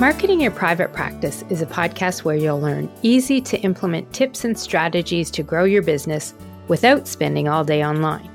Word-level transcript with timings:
Marketing 0.00 0.40
Your 0.40 0.52
Private 0.52 0.92
Practice 0.92 1.42
is 1.48 1.60
a 1.60 1.66
podcast 1.66 2.22
where 2.22 2.36
you'll 2.36 2.60
learn 2.60 2.88
easy 3.02 3.40
to 3.40 3.60
implement 3.62 4.12
tips 4.12 4.44
and 4.44 4.56
strategies 4.56 5.28
to 5.32 5.42
grow 5.42 5.64
your 5.64 5.82
business 5.82 6.34
without 6.68 7.08
spending 7.08 7.48
all 7.48 7.64
day 7.64 7.84
online. 7.84 8.30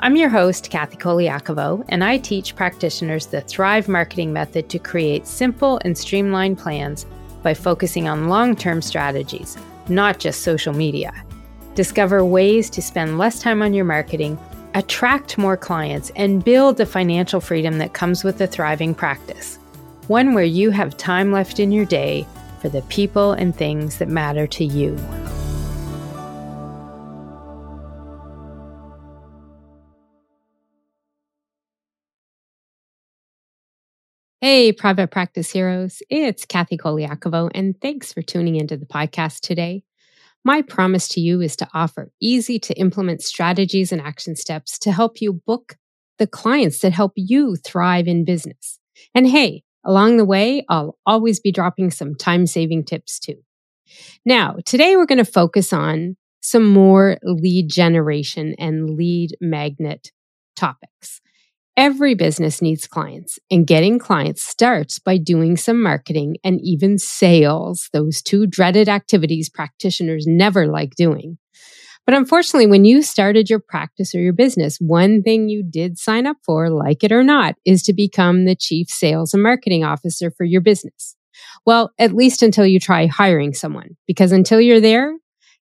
I'm 0.00 0.16
your 0.16 0.28
host, 0.28 0.68
Kathy 0.68 0.98
Koliakovo, 0.98 1.86
and 1.88 2.04
I 2.04 2.18
teach 2.18 2.54
practitioners 2.54 3.24
the 3.24 3.40
Thrive 3.40 3.88
marketing 3.88 4.34
method 4.34 4.68
to 4.68 4.78
create 4.78 5.26
simple 5.26 5.80
and 5.86 5.96
streamlined 5.96 6.58
plans 6.58 7.06
by 7.42 7.54
focusing 7.54 8.06
on 8.08 8.28
long 8.28 8.54
term 8.54 8.82
strategies, 8.82 9.56
not 9.88 10.18
just 10.18 10.42
social 10.42 10.74
media. 10.74 11.14
Discover 11.74 12.26
ways 12.26 12.68
to 12.68 12.82
spend 12.82 13.16
less 13.16 13.40
time 13.40 13.62
on 13.62 13.72
your 13.72 13.86
marketing, 13.86 14.38
attract 14.74 15.38
more 15.38 15.56
clients, 15.56 16.12
and 16.14 16.44
build 16.44 16.76
the 16.76 16.84
financial 16.84 17.40
freedom 17.40 17.78
that 17.78 17.94
comes 17.94 18.22
with 18.22 18.38
a 18.42 18.46
thriving 18.46 18.94
practice 18.94 19.58
one 20.08 20.34
where 20.34 20.44
you 20.44 20.70
have 20.70 20.96
time 20.96 21.32
left 21.32 21.58
in 21.58 21.72
your 21.72 21.84
day 21.84 22.26
for 22.60 22.68
the 22.68 22.82
people 22.82 23.32
and 23.32 23.54
things 23.54 23.98
that 23.98 24.08
matter 24.08 24.46
to 24.46 24.64
you. 24.64 24.96
Hey, 34.40 34.70
private 34.70 35.10
practice 35.10 35.50
heroes. 35.50 36.02
It's 36.08 36.44
Kathy 36.44 36.76
Koliakovo, 36.76 37.50
and 37.54 37.74
thanks 37.80 38.12
for 38.12 38.22
tuning 38.22 38.56
into 38.56 38.76
the 38.76 38.86
podcast 38.86 39.40
today. 39.40 39.82
My 40.44 40.62
promise 40.62 41.08
to 41.08 41.20
you 41.20 41.40
is 41.40 41.56
to 41.56 41.68
offer 41.74 42.12
easy 42.20 42.60
to 42.60 42.74
implement 42.78 43.22
strategies 43.22 43.90
and 43.90 44.00
action 44.00 44.36
steps 44.36 44.78
to 44.78 44.92
help 44.92 45.20
you 45.20 45.32
book 45.32 45.76
the 46.18 46.28
clients 46.28 46.78
that 46.80 46.92
help 46.92 47.12
you 47.16 47.56
thrive 47.56 48.06
in 48.06 48.24
business. 48.24 48.78
And 49.14 49.26
hey, 49.26 49.64
Along 49.86 50.16
the 50.16 50.24
way, 50.24 50.64
I'll 50.68 50.98
always 51.06 51.38
be 51.38 51.52
dropping 51.52 51.92
some 51.92 52.16
time 52.16 52.46
saving 52.46 52.84
tips 52.84 53.20
too. 53.20 53.36
Now, 54.24 54.56
today 54.66 54.96
we're 54.96 55.06
going 55.06 55.24
to 55.24 55.24
focus 55.24 55.72
on 55.72 56.16
some 56.40 56.66
more 56.66 57.18
lead 57.22 57.68
generation 57.68 58.54
and 58.58 58.90
lead 58.90 59.36
magnet 59.40 60.10
topics. 60.56 61.20
Every 61.76 62.14
business 62.14 62.62
needs 62.62 62.86
clients, 62.86 63.38
and 63.50 63.66
getting 63.66 63.98
clients 63.98 64.42
starts 64.42 64.98
by 64.98 65.18
doing 65.18 65.56
some 65.56 65.82
marketing 65.82 66.36
and 66.42 66.58
even 66.62 66.98
sales, 66.98 67.90
those 67.92 68.22
two 68.22 68.46
dreaded 68.46 68.88
activities 68.88 69.50
practitioners 69.50 70.24
never 70.26 70.66
like 70.66 70.94
doing. 70.96 71.38
But 72.06 72.14
unfortunately, 72.14 72.68
when 72.68 72.84
you 72.84 73.02
started 73.02 73.50
your 73.50 73.58
practice 73.58 74.14
or 74.14 74.20
your 74.20 74.32
business, 74.32 74.78
one 74.78 75.22
thing 75.22 75.48
you 75.48 75.64
did 75.68 75.98
sign 75.98 76.26
up 76.26 76.36
for, 76.44 76.70
like 76.70 77.02
it 77.02 77.10
or 77.10 77.24
not, 77.24 77.56
is 77.64 77.82
to 77.82 77.92
become 77.92 78.44
the 78.44 78.54
chief 78.54 78.88
sales 78.88 79.34
and 79.34 79.42
marketing 79.42 79.84
officer 79.84 80.30
for 80.30 80.44
your 80.44 80.60
business. 80.60 81.16
Well, 81.66 81.92
at 81.98 82.14
least 82.14 82.42
until 82.42 82.64
you 82.64 82.78
try 82.78 83.06
hiring 83.06 83.52
someone, 83.54 83.96
because 84.06 84.30
until 84.30 84.60
you're 84.60 84.80
there, 84.80 85.16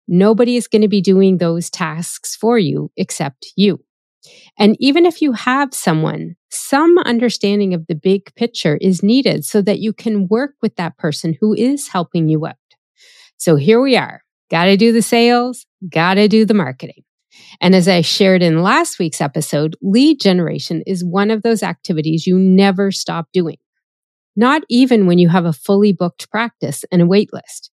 nobody 0.07 0.57
is 0.57 0.67
going 0.67 0.81
to 0.81 0.89
be 0.89 1.01
doing 1.01 1.37
those 1.37 1.69
tasks 1.69 2.35
for 2.35 2.59
you 2.59 2.91
except 2.97 3.47
you. 3.55 3.79
And 4.59 4.75
even 4.79 5.05
if 5.05 5.21
you 5.21 5.31
have 5.31 5.73
someone, 5.73 6.35
some 6.49 6.97
understanding 6.99 7.73
of 7.73 7.87
the 7.87 7.95
big 7.95 8.33
picture 8.35 8.77
is 8.77 9.01
needed 9.01 9.45
so 9.45 9.61
that 9.61 9.79
you 9.79 9.93
can 9.93 10.27
work 10.27 10.55
with 10.61 10.75
that 10.75 10.97
person 10.97 11.37
who 11.39 11.53
is 11.53 11.87
helping 11.87 12.27
you 12.27 12.45
out. 12.45 12.55
So 13.37 13.55
here 13.55 13.79
we 13.79 13.95
are. 13.95 14.21
Got 14.49 14.65
to 14.65 14.77
do 14.77 14.91
the 14.91 15.01
sales, 15.01 15.65
got 15.89 16.15
to 16.15 16.27
do 16.27 16.45
the 16.45 16.53
marketing. 16.53 17.03
And 17.61 17.75
as 17.75 17.87
I 17.87 18.01
shared 18.01 18.41
in 18.41 18.63
last 18.63 18.99
week's 18.99 19.21
episode, 19.21 19.75
lead 19.81 20.19
generation 20.19 20.83
is 20.87 21.03
one 21.03 21.31
of 21.31 21.43
those 21.43 21.63
activities 21.63 22.27
you 22.27 22.37
never 22.37 22.91
stop 22.91 23.27
doing. 23.33 23.57
Not 24.35 24.63
even 24.69 25.07
when 25.07 25.17
you 25.17 25.29
have 25.29 25.45
a 25.45 25.53
fully 25.53 25.93
booked 25.93 26.29
practice 26.29 26.85
and 26.91 27.01
a 27.01 27.05
wait 27.05 27.33
list. 27.33 27.71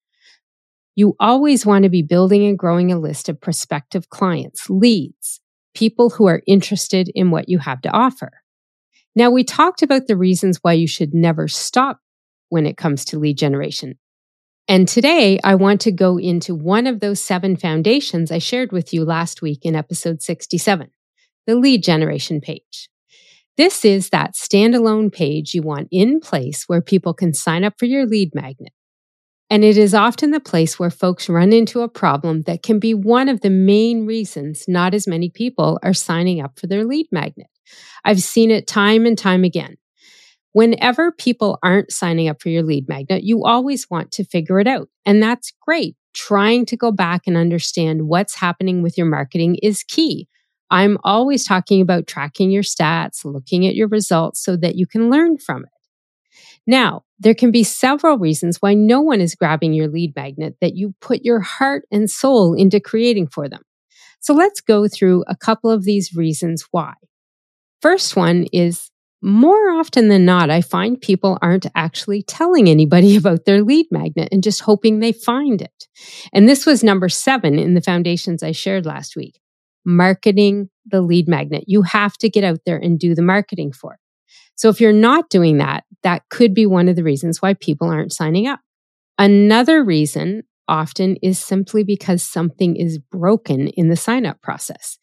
You 0.95 1.15
always 1.19 1.65
want 1.65 1.85
to 1.85 1.89
be 1.89 2.03
building 2.03 2.47
and 2.47 2.59
growing 2.59 2.93
a 2.93 2.99
list 2.99 3.29
of 3.29 3.41
prospective 3.41 4.11
clients, 4.11 4.69
leads, 4.69 5.41
people 5.75 6.11
who 6.11 6.27
are 6.27 6.43
interested 6.47 7.11
in 7.15 7.31
what 7.31 7.49
you 7.49 7.59
have 7.59 7.81
to 7.83 7.91
offer. 7.91 8.31
Now, 9.17 9.31
we 9.31 9.43
talked 9.43 9.83
about 9.83 10.07
the 10.07 10.17
reasons 10.17 10.59
why 10.63 10.75
you 10.75 10.87
should 10.87 11.15
never 11.15 11.49
stop 11.49 12.01
when 12.49 12.67
it 12.67 12.77
comes 12.77 13.05
to 13.07 13.19
lead 13.19 13.39
generation. 13.39 13.99
And 14.69 14.87
today 14.87 15.41
I 15.43 15.57
want 15.57 15.81
to 15.83 15.93
go 15.93 16.19
into 16.19 16.55
one 16.55 16.87
of 16.87 17.01
those 17.01 17.21
seven 17.21 17.57
foundations 17.57 18.31
I 18.31 18.39
shared 18.39 18.73
with 18.73 18.93
you 18.93 19.05
last 19.05 19.43
week 19.43 19.65
in 19.65 19.75
episode 19.75 20.23
67, 20.23 20.91
the 21.47 21.57
lead 21.57 21.83
generation 21.83 22.41
page. 22.41 22.89
This 23.57 23.85
is 23.85 24.11
that 24.11 24.35
standalone 24.35 25.13
page 25.13 25.55
you 25.55 25.63
want 25.63 25.89
in 25.91 26.21
place 26.21 26.65
where 26.67 26.81
people 26.81 27.13
can 27.13 27.35
sign 27.35 27.65
up 27.65 27.75
for 27.79 27.87
your 27.87 28.07
lead 28.07 28.35
magnet. 28.35 28.73
And 29.51 29.65
it 29.65 29.77
is 29.77 29.95
often 29.95 30.31
the 30.31 30.39
place 30.39 30.79
where 30.79 30.91
folks 30.91 31.29
run 31.29 31.53
into 31.53 31.81
a 31.81 31.89
problem 31.89 32.43
that 32.43 32.63
can 32.63 32.79
be 32.79 32.95
one 32.95 33.29
of 33.29 33.41
the 33.41 33.51
main 33.51 34.07
reasons 34.07 34.67
not 34.69 34.95
as 34.95 35.09
many 35.09 35.29
people 35.29 35.81
are 35.83 35.93
signing 35.93 36.41
up 36.41 36.59
for 36.59 36.69
their 36.69 36.85
lead 36.85 37.09
magnet. 37.11 37.49
I've 38.05 38.23
seen 38.23 38.53
it 38.53 38.69
time 38.69 39.07
and 39.07 39.19
time 39.19 39.43
again. 39.43 39.77
Whenever 40.53 41.13
people 41.13 41.59
aren't 41.63 41.93
signing 41.93 42.29
up 42.29 42.43
for 42.43 42.49
your 42.49 42.63
lead 42.63 42.89
magnet, 42.89 43.23
you 43.23 43.45
always 43.45 43.89
want 43.89 44.11
to 44.13 44.25
figure 44.25 44.59
it 44.59 44.67
out. 44.67 44.89
And 45.07 45.23
that's 45.23 45.53
great. 45.61 45.97
Trying 46.13 46.67
to 46.67 46.77
go 46.77 46.91
back 46.91 47.23
and 47.27 47.37
understand 47.37 48.09
what's 48.09 48.35
happening 48.35 48.83
with 48.83 48.99
your 48.99 49.07
marketing 49.07 49.57
is 49.63 49.85
key. 49.85 50.27
I'm 50.71 50.99
always 51.05 51.45
talking 51.45 51.81
about 51.81 52.07
tracking 52.07 52.51
your 52.51 52.63
stats, 52.63 53.25
looking 53.25 53.67
at 53.67 53.75
your 53.75 53.89
results 53.89 54.43
so 54.43 54.57
that 54.57 54.77
you 54.77 54.87
can 54.87 55.11
learn 55.11 55.39
from 55.39 55.65
it. 55.65 55.71
Now, 56.67 57.03
there 57.19 57.35
can 57.35 57.51
be 57.51 57.65
several 57.65 58.19
reasons 58.19 58.59
why 58.59 58.75
no 58.75 59.01
one 59.01 59.21
is 59.21 59.35
grabbing 59.35 59.73
your 59.73 59.89
lead 59.89 60.15
magnet 60.15 60.57
that 60.61 60.77
you 60.77 60.95
put 61.01 61.23
your 61.23 61.41
heart 61.41 61.85
and 61.91 62.11
soul 62.11 62.55
into 62.55 62.81
creating 62.81 63.29
for 63.29 63.49
them. 63.49 63.63
So 64.21 64.35
let's 64.35 64.61
go 64.61 64.87
through 64.87 65.25
a 65.27 65.37
couple 65.37 65.71
of 65.71 65.85
these 65.85 66.15
reasons 66.15 66.67
why. 66.71 66.95
First 67.81 68.15
one 68.15 68.47
is 68.53 68.90
more 69.23 69.71
often 69.73 70.09
than 70.09 70.25
not, 70.25 70.51
I 70.51 70.63
find 70.63 71.01
people 71.01 71.39
aren't 71.43 71.67
actually 71.75 72.23
telling 72.23 72.69
anybody 72.69 73.17
about 73.19 73.45
their 73.45 73.63
lead 73.63 73.87
magnet 73.91 74.29
and 74.33 74.43
just 74.43 74.63
hoping 74.63 74.99
they 74.99 75.13
find 75.13 75.61
it. 75.61 75.89
And 76.33 76.49
this 76.49 76.67
was 76.67 76.83
number 76.83 77.09
seven 77.09 77.59
in 77.59 77.75
the 77.75 77.81
foundations 77.81 78.43
I 78.43 78.53
shared 78.53 78.87
last 78.87 79.17
week. 79.17 79.41
Marketing 79.85 80.69
the 80.87 81.01
lead 81.01 81.29
magnet. 81.29 81.65
You 81.67 81.83
have 81.83 82.17
to 82.19 82.29
get 82.29 82.45
out 82.45 82.61
there 82.67 82.77
and 82.77 82.99
do 82.99 83.15
the 83.15 83.23
marketing 83.23 83.73
for 83.73 83.95
it. 83.95 84.01
So 84.55 84.69
if 84.69 84.81
you're 84.81 84.93
not 84.93 85.31
doing 85.31 85.59
that, 85.59 85.85
that 86.03 86.29
could 86.29 86.53
be 86.53 86.67
one 86.67 86.89
of 86.89 86.97
the 86.97 87.03
reasons 87.03 87.41
why 87.41 87.55
people 87.55 87.89
aren't 87.89 88.13
signing 88.13 88.47
up. 88.47 88.61
Another 89.19 89.83
reason 89.83 90.43
often 90.71 91.17
is 91.17 91.39
simply 91.39 91.85
because 91.85 92.23
something 92.23 92.77
is 92.77 92.99
broken 92.99 93.69
in 93.69 93.89
the 93.89 93.97
sign 93.97 94.25
up 94.25 94.41
process. 94.41 94.97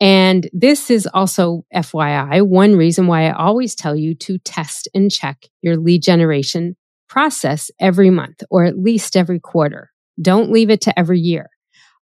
And 0.00 0.50
this 0.52 0.90
is 0.90 1.08
also 1.14 1.64
FYI, 1.74 2.46
one 2.46 2.76
reason 2.76 3.06
why 3.06 3.28
I 3.28 3.32
always 3.32 3.74
tell 3.74 3.96
you 3.96 4.14
to 4.16 4.36
test 4.38 4.88
and 4.92 5.10
check 5.10 5.46
your 5.62 5.76
lead 5.76 6.02
generation 6.02 6.76
process 7.08 7.70
every 7.78 8.10
month 8.10 8.42
or 8.50 8.64
at 8.64 8.78
least 8.78 9.16
every 9.16 9.38
quarter. 9.38 9.90
Don't 10.20 10.50
leave 10.50 10.70
it 10.70 10.80
to 10.82 10.98
every 10.98 11.20
year. 11.20 11.48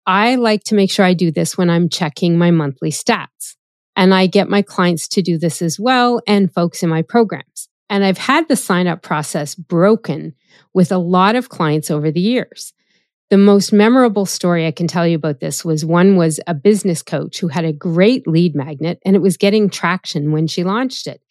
I 0.07 0.35
like 0.35 0.65
to 0.65 0.75
make 0.75 0.91
sure 0.91 1.05
I 1.05 1.15
do 1.15 1.31
this 1.31 1.57
when 1.57 1.71
I'm 1.71 1.89
checking 1.89 2.37
my 2.37 2.51
monthly 2.51 2.91
stats. 2.91 3.57
And 3.97 4.13
I 4.13 4.27
get 4.27 4.49
my 4.49 4.61
clients 4.61 5.07
to 5.09 5.23
do 5.23 5.39
this 5.39 5.63
as 5.63 5.79
well 5.79 6.21
and 6.27 6.53
folks 6.53 6.83
in 6.83 6.89
my 6.89 7.03
programs. 7.03 7.69
And 7.89 8.05
I've 8.05 8.19
had 8.19 8.49
the 8.49 8.57
sign 8.57 8.89
up 8.89 9.03
process 9.03 9.55
broken 9.55 10.35
with 10.73 10.91
a 10.91 10.99
lot 10.99 11.37
of 11.37 11.49
clients 11.49 11.91
over 11.91 12.11
the 12.11 12.21
years. 12.21 12.73
The 13.31 13.39
most 13.39 13.73
memorable 13.73 14.27
story 14.27 14.67
I 14.67 14.71
can 14.71 14.87
tell 14.87 15.07
you 15.07 15.17
about 15.17 15.41
this 15.41 15.65
was 15.65 15.85
one 15.85 16.17
was 16.17 16.41
a 16.47 16.55
business 16.55 17.03
coach 17.03 17.39
who 17.39 17.49
had 17.49 17.65
a 17.65 17.73
great 17.73 18.27
lead 18.27 18.55
magnet 18.55 19.01
and 19.05 19.17
it 19.17 19.23
was 19.23 19.39
getting 19.39 19.71
traction 19.71 20.31
when 20.31 20.47
she 20.47 20.63
launched 20.63 21.07
it. 21.07 21.23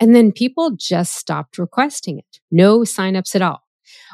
And 0.00 0.14
then 0.14 0.32
people 0.32 0.70
just 0.76 1.14
stopped 1.14 1.58
requesting 1.58 2.18
it. 2.18 2.40
No 2.50 2.80
signups 2.80 3.34
at 3.34 3.42
all. 3.42 3.62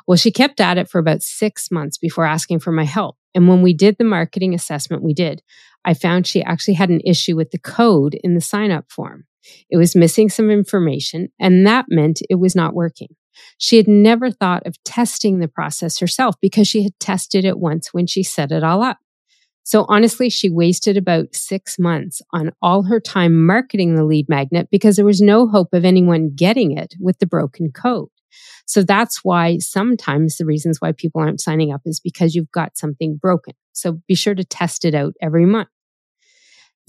Well, 0.06 0.16
she 0.16 0.32
kept 0.32 0.60
at 0.60 0.78
it 0.78 0.90
for 0.90 0.98
about 0.98 1.22
six 1.22 1.70
months 1.70 1.96
before 1.96 2.24
asking 2.24 2.58
for 2.58 2.72
my 2.72 2.84
help. 2.84 3.16
And 3.34 3.46
when 3.46 3.62
we 3.62 3.72
did 3.72 3.98
the 3.98 4.04
marketing 4.04 4.52
assessment 4.52 5.04
we 5.04 5.14
did, 5.14 5.40
I 5.84 5.94
found 5.94 6.26
she 6.26 6.42
actually 6.42 6.74
had 6.74 6.90
an 6.90 7.02
issue 7.04 7.36
with 7.36 7.52
the 7.52 7.58
code 7.58 8.14
in 8.24 8.34
the 8.34 8.40
sign 8.40 8.72
up 8.72 8.90
form. 8.90 9.26
It 9.70 9.76
was 9.76 9.94
missing 9.94 10.28
some 10.28 10.50
information 10.50 11.28
and 11.38 11.66
that 11.66 11.86
meant 11.88 12.20
it 12.28 12.34
was 12.34 12.56
not 12.56 12.74
working. 12.74 13.14
She 13.58 13.76
had 13.76 13.88
never 13.88 14.30
thought 14.30 14.66
of 14.66 14.82
testing 14.84 15.38
the 15.38 15.48
process 15.48 15.98
herself 15.98 16.36
because 16.40 16.68
she 16.68 16.82
had 16.82 16.98
tested 17.00 17.44
it 17.44 17.58
once 17.58 17.92
when 17.92 18.06
she 18.06 18.22
set 18.22 18.52
it 18.52 18.62
all 18.62 18.82
up. 18.82 18.98
So 19.64 19.84
honestly, 19.88 20.30
she 20.30 20.48
wasted 20.48 20.96
about 20.96 21.34
six 21.34 21.78
months 21.78 22.22
on 22.32 22.52
all 22.62 22.84
her 22.84 23.00
time 23.00 23.44
marketing 23.44 23.96
the 23.96 24.04
lead 24.04 24.26
magnet 24.26 24.68
because 24.70 24.96
there 24.96 25.04
was 25.04 25.20
no 25.20 25.46
hope 25.46 25.74
of 25.74 25.84
anyone 25.84 26.32
getting 26.34 26.76
it 26.76 26.94
with 26.98 27.18
the 27.18 27.26
broken 27.26 27.70
code. 27.70 28.08
So 28.66 28.82
that's 28.82 29.20
why 29.22 29.58
sometimes 29.58 30.36
the 30.36 30.46
reasons 30.46 30.78
why 30.80 30.92
people 30.92 31.20
aren't 31.20 31.40
signing 31.40 31.72
up 31.72 31.82
is 31.84 32.00
because 32.00 32.34
you've 32.34 32.50
got 32.50 32.78
something 32.78 33.18
broken. 33.20 33.54
So 33.72 34.00
be 34.08 34.14
sure 34.14 34.34
to 34.34 34.44
test 34.44 34.84
it 34.84 34.94
out 34.94 35.14
every 35.20 35.44
month. 35.44 35.68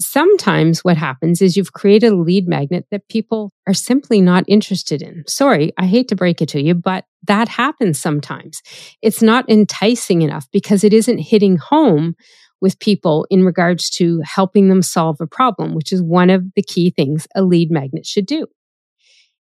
Sometimes 0.00 0.82
what 0.82 0.96
happens 0.96 1.42
is 1.42 1.56
you've 1.56 1.74
created 1.74 2.12
a 2.12 2.16
lead 2.16 2.48
magnet 2.48 2.86
that 2.90 3.08
people 3.08 3.52
are 3.66 3.74
simply 3.74 4.22
not 4.22 4.44
interested 4.48 5.02
in. 5.02 5.24
Sorry, 5.26 5.72
I 5.76 5.84
hate 5.84 6.08
to 6.08 6.16
break 6.16 6.40
it 6.40 6.48
to 6.50 6.62
you, 6.62 6.74
but 6.74 7.04
that 7.26 7.48
happens 7.48 7.98
sometimes. 7.98 8.62
It's 9.02 9.20
not 9.20 9.48
enticing 9.48 10.22
enough 10.22 10.48
because 10.52 10.84
it 10.84 10.94
isn't 10.94 11.18
hitting 11.18 11.58
home 11.58 12.14
with 12.62 12.78
people 12.78 13.26
in 13.30 13.44
regards 13.44 13.90
to 13.90 14.22
helping 14.24 14.68
them 14.68 14.80
solve 14.80 15.20
a 15.20 15.26
problem, 15.26 15.74
which 15.74 15.92
is 15.92 16.02
one 16.02 16.30
of 16.30 16.44
the 16.56 16.62
key 16.62 16.90
things 16.90 17.26
a 17.34 17.42
lead 17.42 17.70
magnet 17.70 18.06
should 18.06 18.26
do. 18.26 18.46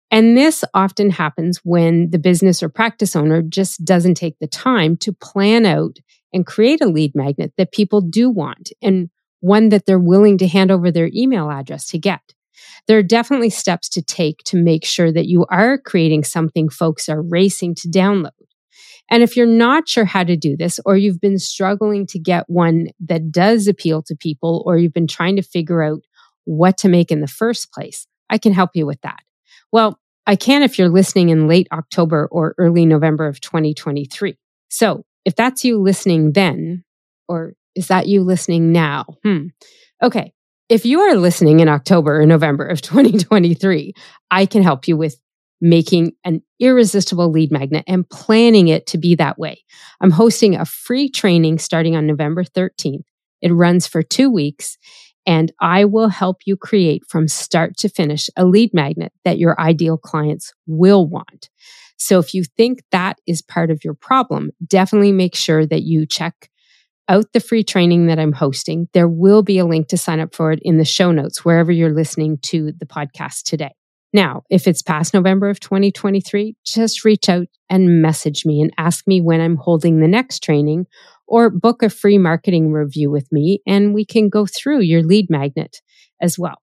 And 0.09 0.37
this 0.37 0.63
often 0.73 1.11
happens 1.11 1.59
when 1.63 2.09
the 2.11 2.19
business 2.19 2.63
or 2.63 2.69
practice 2.69 3.15
owner 3.15 3.41
just 3.41 3.83
doesn't 3.85 4.15
take 4.15 4.39
the 4.39 4.47
time 4.47 4.95
to 4.97 5.13
plan 5.13 5.65
out 5.65 5.97
and 6.33 6.47
create 6.47 6.81
a 6.81 6.87
lead 6.87 7.13
magnet 7.13 7.53
that 7.57 7.71
people 7.71 8.01
do 8.01 8.29
want 8.29 8.71
and 8.81 9.09
one 9.39 9.69
that 9.69 9.85
they're 9.85 9.99
willing 9.99 10.37
to 10.39 10.47
hand 10.47 10.71
over 10.71 10.91
their 10.91 11.09
email 11.13 11.49
address 11.49 11.87
to 11.89 11.99
get. 11.99 12.21
There 12.87 12.97
are 12.97 13.03
definitely 13.03 13.49
steps 13.49 13.89
to 13.89 14.01
take 14.01 14.39
to 14.45 14.57
make 14.57 14.85
sure 14.85 15.11
that 15.11 15.27
you 15.27 15.45
are 15.49 15.77
creating 15.77 16.23
something 16.23 16.69
folks 16.69 17.09
are 17.09 17.21
racing 17.21 17.75
to 17.75 17.89
download. 17.89 18.31
And 19.09 19.23
if 19.23 19.37
you're 19.37 19.45
not 19.45 19.87
sure 19.87 20.05
how 20.05 20.23
to 20.23 20.35
do 20.35 20.57
this, 20.57 20.79
or 20.85 20.97
you've 20.97 21.21
been 21.21 21.39
struggling 21.39 22.05
to 22.07 22.19
get 22.19 22.49
one 22.49 22.87
that 22.99 23.31
does 23.31 23.67
appeal 23.67 24.01
to 24.03 24.15
people, 24.15 24.63
or 24.65 24.77
you've 24.77 24.93
been 24.93 25.07
trying 25.07 25.37
to 25.37 25.41
figure 25.41 25.81
out 25.81 26.01
what 26.45 26.77
to 26.79 26.89
make 26.89 27.11
in 27.11 27.21
the 27.21 27.27
first 27.27 27.71
place, 27.71 28.07
I 28.29 28.37
can 28.37 28.53
help 28.53 28.71
you 28.73 28.85
with 28.85 29.01
that. 29.01 29.19
Well, 29.71 29.99
I 30.25 30.35
can 30.35 30.61
if 30.61 30.77
you're 30.77 30.89
listening 30.89 31.29
in 31.29 31.47
late 31.47 31.67
October 31.71 32.27
or 32.31 32.53
early 32.57 32.85
November 32.85 33.27
of 33.27 33.39
2023. 33.39 34.37
So 34.69 35.05
if 35.23 35.35
that's 35.35 35.63
you 35.63 35.81
listening 35.81 36.33
then, 36.33 36.83
or 37.29 37.53
is 37.77 37.87
that 37.87 38.07
you 38.07 38.23
listening 38.23 38.71
now? 38.71 39.05
Hmm. 39.23 39.47
Okay. 40.01 40.33
If 40.67 40.85
you 40.85 40.99
are 40.99 41.15
listening 41.15 41.61
in 41.61 41.69
October 41.69 42.19
or 42.19 42.25
November 42.25 42.65
of 42.65 42.81
2023, 42.81 43.93
I 44.31 44.45
can 44.45 44.63
help 44.63 44.87
you 44.87 44.97
with 44.97 45.15
making 45.61 46.11
an 46.23 46.41
irresistible 46.59 47.31
lead 47.31 47.51
magnet 47.51 47.83
and 47.87 48.07
planning 48.09 48.67
it 48.67 48.85
to 48.87 48.97
be 48.97 49.15
that 49.15 49.39
way. 49.39 49.63
I'm 50.01 50.11
hosting 50.11 50.55
a 50.55 50.65
free 50.65 51.09
training 51.09 51.59
starting 51.59 51.95
on 51.95 52.05
November 52.05 52.43
13th. 52.43 53.03
It 53.41 53.53
runs 53.53 53.87
for 53.87 54.03
two 54.03 54.29
weeks 54.29 54.77
and 55.25 55.51
I 55.59 55.85
will 55.85 56.09
help 56.09 56.37
you 56.45 56.55
create 56.55 57.03
from 57.07 57.27
start 57.27 57.77
to 57.77 57.89
finish 57.89 58.29
a 58.37 58.45
lead 58.45 58.73
magnet 58.73 59.11
that 59.25 59.37
your 59.37 59.59
ideal 59.59 59.97
clients 59.97 60.53
will 60.67 61.07
want. 61.07 61.49
So 61.97 62.19
if 62.19 62.33
you 62.33 62.43
think 62.43 62.83
that 62.91 63.19
is 63.27 63.41
part 63.41 63.71
of 63.71 63.83
your 63.83 63.95
problem, 63.95 64.51
definitely 64.65 65.11
make 65.11 65.35
sure 65.35 65.65
that 65.65 65.83
you 65.83 66.05
check 66.05 66.49
out 67.09 67.25
the 67.33 67.39
free 67.39 67.63
training 67.63 68.07
that 68.07 68.19
I'm 68.19 68.33
hosting. 68.33 68.87
There 68.93 69.07
will 69.07 69.43
be 69.43 69.57
a 69.57 69.65
link 69.65 69.87
to 69.89 69.97
sign 69.97 70.19
up 70.19 70.35
for 70.35 70.51
it 70.51 70.59
in 70.61 70.77
the 70.77 70.85
show 70.85 71.11
notes, 71.11 71.43
wherever 71.43 71.71
you're 71.71 71.93
listening 71.93 72.37
to 72.43 72.71
the 72.77 72.85
podcast 72.85 73.43
today. 73.43 73.73
Now, 74.13 74.43
if 74.49 74.67
it's 74.67 74.81
past 74.81 75.13
November 75.13 75.49
of 75.49 75.59
2023, 75.59 76.55
just 76.65 77.03
reach 77.03 77.29
out 77.29 77.47
and 77.69 78.01
message 78.01 78.45
me 78.45 78.61
and 78.61 78.73
ask 78.77 79.05
me 79.07 79.21
when 79.21 79.41
I'm 79.41 79.57
holding 79.57 79.99
the 79.99 80.07
next 80.07 80.43
training 80.43 80.85
or 81.27 81.49
book 81.49 81.83
a 81.83 81.89
free 81.89 82.17
marketing 82.17 82.71
review 82.71 83.11
with 83.11 83.27
me 83.31 83.61
and 83.67 83.93
we 83.93 84.05
can 84.05 84.29
go 84.29 84.45
through 84.45 84.79
your 84.79 85.03
lead 85.03 85.29
magnet 85.29 85.81
as 86.21 86.39
well. 86.39 86.61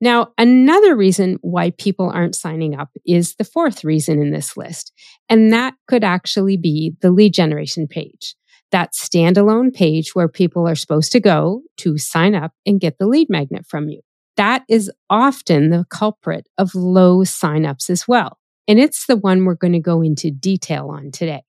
Now, 0.00 0.28
another 0.38 0.96
reason 0.96 1.38
why 1.40 1.70
people 1.70 2.08
aren't 2.08 2.36
signing 2.36 2.74
up 2.74 2.90
is 3.04 3.34
the 3.34 3.44
fourth 3.44 3.84
reason 3.84 4.22
in 4.22 4.30
this 4.30 4.56
list, 4.56 4.92
and 5.28 5.52
that 5.52 5.74
could 5.88 6.04
actually 6.04 6.56
be 6.56 6.94
the 7.02 7.10
lead 7.10 7.34
generation 7.34 7.88
page. 7.88 8.36
That 8.72 8.92
standalone 8.92 9.72
page 9.74 10.14
where 10.14 10.28
people 10.28 10.68
are 10.68 10.74
supposed 10.74 11.12
to 11.12 11.20
go 11.20 11.62
to 11.78 11.96
sign 11.98 12.34
up 12.34 12.52
and 12.66 12.80
get 12.80 12.98
the 12.98 13.06
lead 13.06 13.28
magnet 13.30 13.66
from 13.66 13.88
you. 13.88 14.00
That 14.36 14.64
is 14.68 14.90
often 15.10 15.70
the 15.70 15.84
culprit 15.90 16.48
of 16.58 16.74
low 16.74 17.20
signups 17.20 17.90
as 17.90 18.06
well. 18.06 18.38
And 18.68 18.78
it's 18.78 19.06
the 19.06 19.16
one 19.16 19.44
we're 19.44 19.54
going 19.54 19.72
to 19.72 19.80
go 19.80 20.02
into 20.02 20.30
detail 20.30 20.90
on 20.90 21.10
today. 21.10 21.42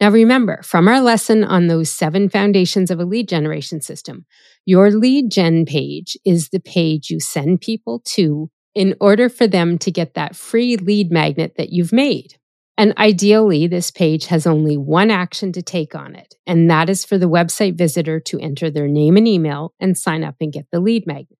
Now, 0.00 0.10
remember 0.10 0.62
from 0.62 0.88
our 0.88 1.00
lesson 1.00 1.44
on 1.44 1.66
those 1.66 1.90
seven 1.90 2.28
foundations 2.28 2.90
of 2.90 2.98
a 2.98 3.04
lead 3.04 3.28
generation 3.28 3.80
system, 3.80 4.26
your 4.64 4.90
lead 4.90 5.30
gen 5.30 5.64
page 5.64 6.16
is 6.24 6.48
the 6.48 6.58
page 6.58 7.10
you 7.10 7.20
send 7.20 7.60
people 7.60 8.00
to 8.06 8.50
in 8.74 8.96
order 9.00 9.28
for 9.28 9.46
them 9.46 9.78
to 9.78 9.90
get 9.90 10.14
that 10.14 10.34
free 10.34 10.76
lead 10.76 11.12
magnet 11.12 11.54
that 11.56 11.70
you've 11.70 11.92
made. 11.92 12.36
And 12.78 12.94
ideally, 12.96 13.66
this 13.66 13.90
page 13.90 14.26
has 14.26 14.46
only 14.46 14.76
one 14.76 15.10
action 15.10 15.52
to 15.52 15.62
take 15.62 15.94
on 15.94 16.14
it, 16.14 16.34
and 16.46 16.70
that 16.70 16.88
is 16.88 17.04
for 17.04 17.18
the 17.18 17.28
website 17.28 17.76
visitor 17.76 18.18
to 18.20 18.40
enter 18.40 18.70
their 18.70 18.88
name 18.88 19.16
and 19.16 19.28
email 19.28 19.74
and 19.78 19.96
sign 19.96 20.24
up 20.24 20.36
and 20.40 20.52
get 20.52 20.66
the 20.72 20.80
lead 20.80 21.06
magnet. 21.06 21.38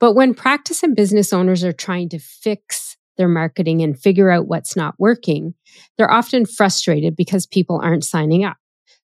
But 0.00 0.14
when 0.14 0.34
practice 0.34 0.82
and 0.82 0.96
business 0.96 1.32
owners 1.32 1.62
are 1.62 1.72
trying 1.72 2.08
to 2.10 2.18
fix 2.18 2.96
their 3.16 3.28
marketing 3.28 3.82
and 3.82 3.98
figure 3.98 4.30
out 4.30 4.48
what's 4.48 4.76
not 4.76 4.94
working, 4.98 5.54
they're 5.96 6.10
often 6.10 6.44
frustrated 6.44 7.14
because 7.14 7.46
people 7.46 7.80
aren't 7.82 8.04
signing 8.04 8.44
up. 8.44 8.56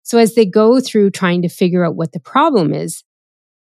So 0.03 0.19
as 0.19 0.35
they 0.35 0.45
go 0.45 0.81
through 0.81 1.11
trying 1.11 1.43
to 1.43 1.49
figure 1.49 1.85
out 1.85 1.95
what 1.95 2.13
the 2.13 2.21
problem 2.21 2.75
is, 2.75 3.05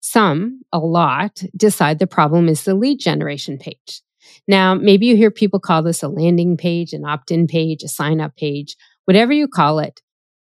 some, 0.01 0.61
a 0.73 0.79
lot, 0.79 1.43
decide 1.55 1.99
the 1.99 2.07
problem 2.07 2.49
is 2.49 2.63
the 2.63 2.73
lead 2.73 2.99
generation 2.99 3.57
page. 3.57 4.01
Now, 4.47 4.73
maybe 4.75 5.05
you 5.05 5.15
hear 5.15 5.31
people 5.31 5.59
call 5.59 5.83
this 5.83 6.03
a 6.03 6.07
landing 6.07 6.57
page, 6.57 6.93
an 6.93 7.05
opt 7.05 7.31
in 7.31 7.47
page, 7.47 7.83
a 7.83 7.87
sign 7.87 8.21
up 8.21 8.35
page, 8.35 8.75
whatever 9.05 9.33
you 9.33 9.47
call 9.47 9.79
it. 9.79 10.01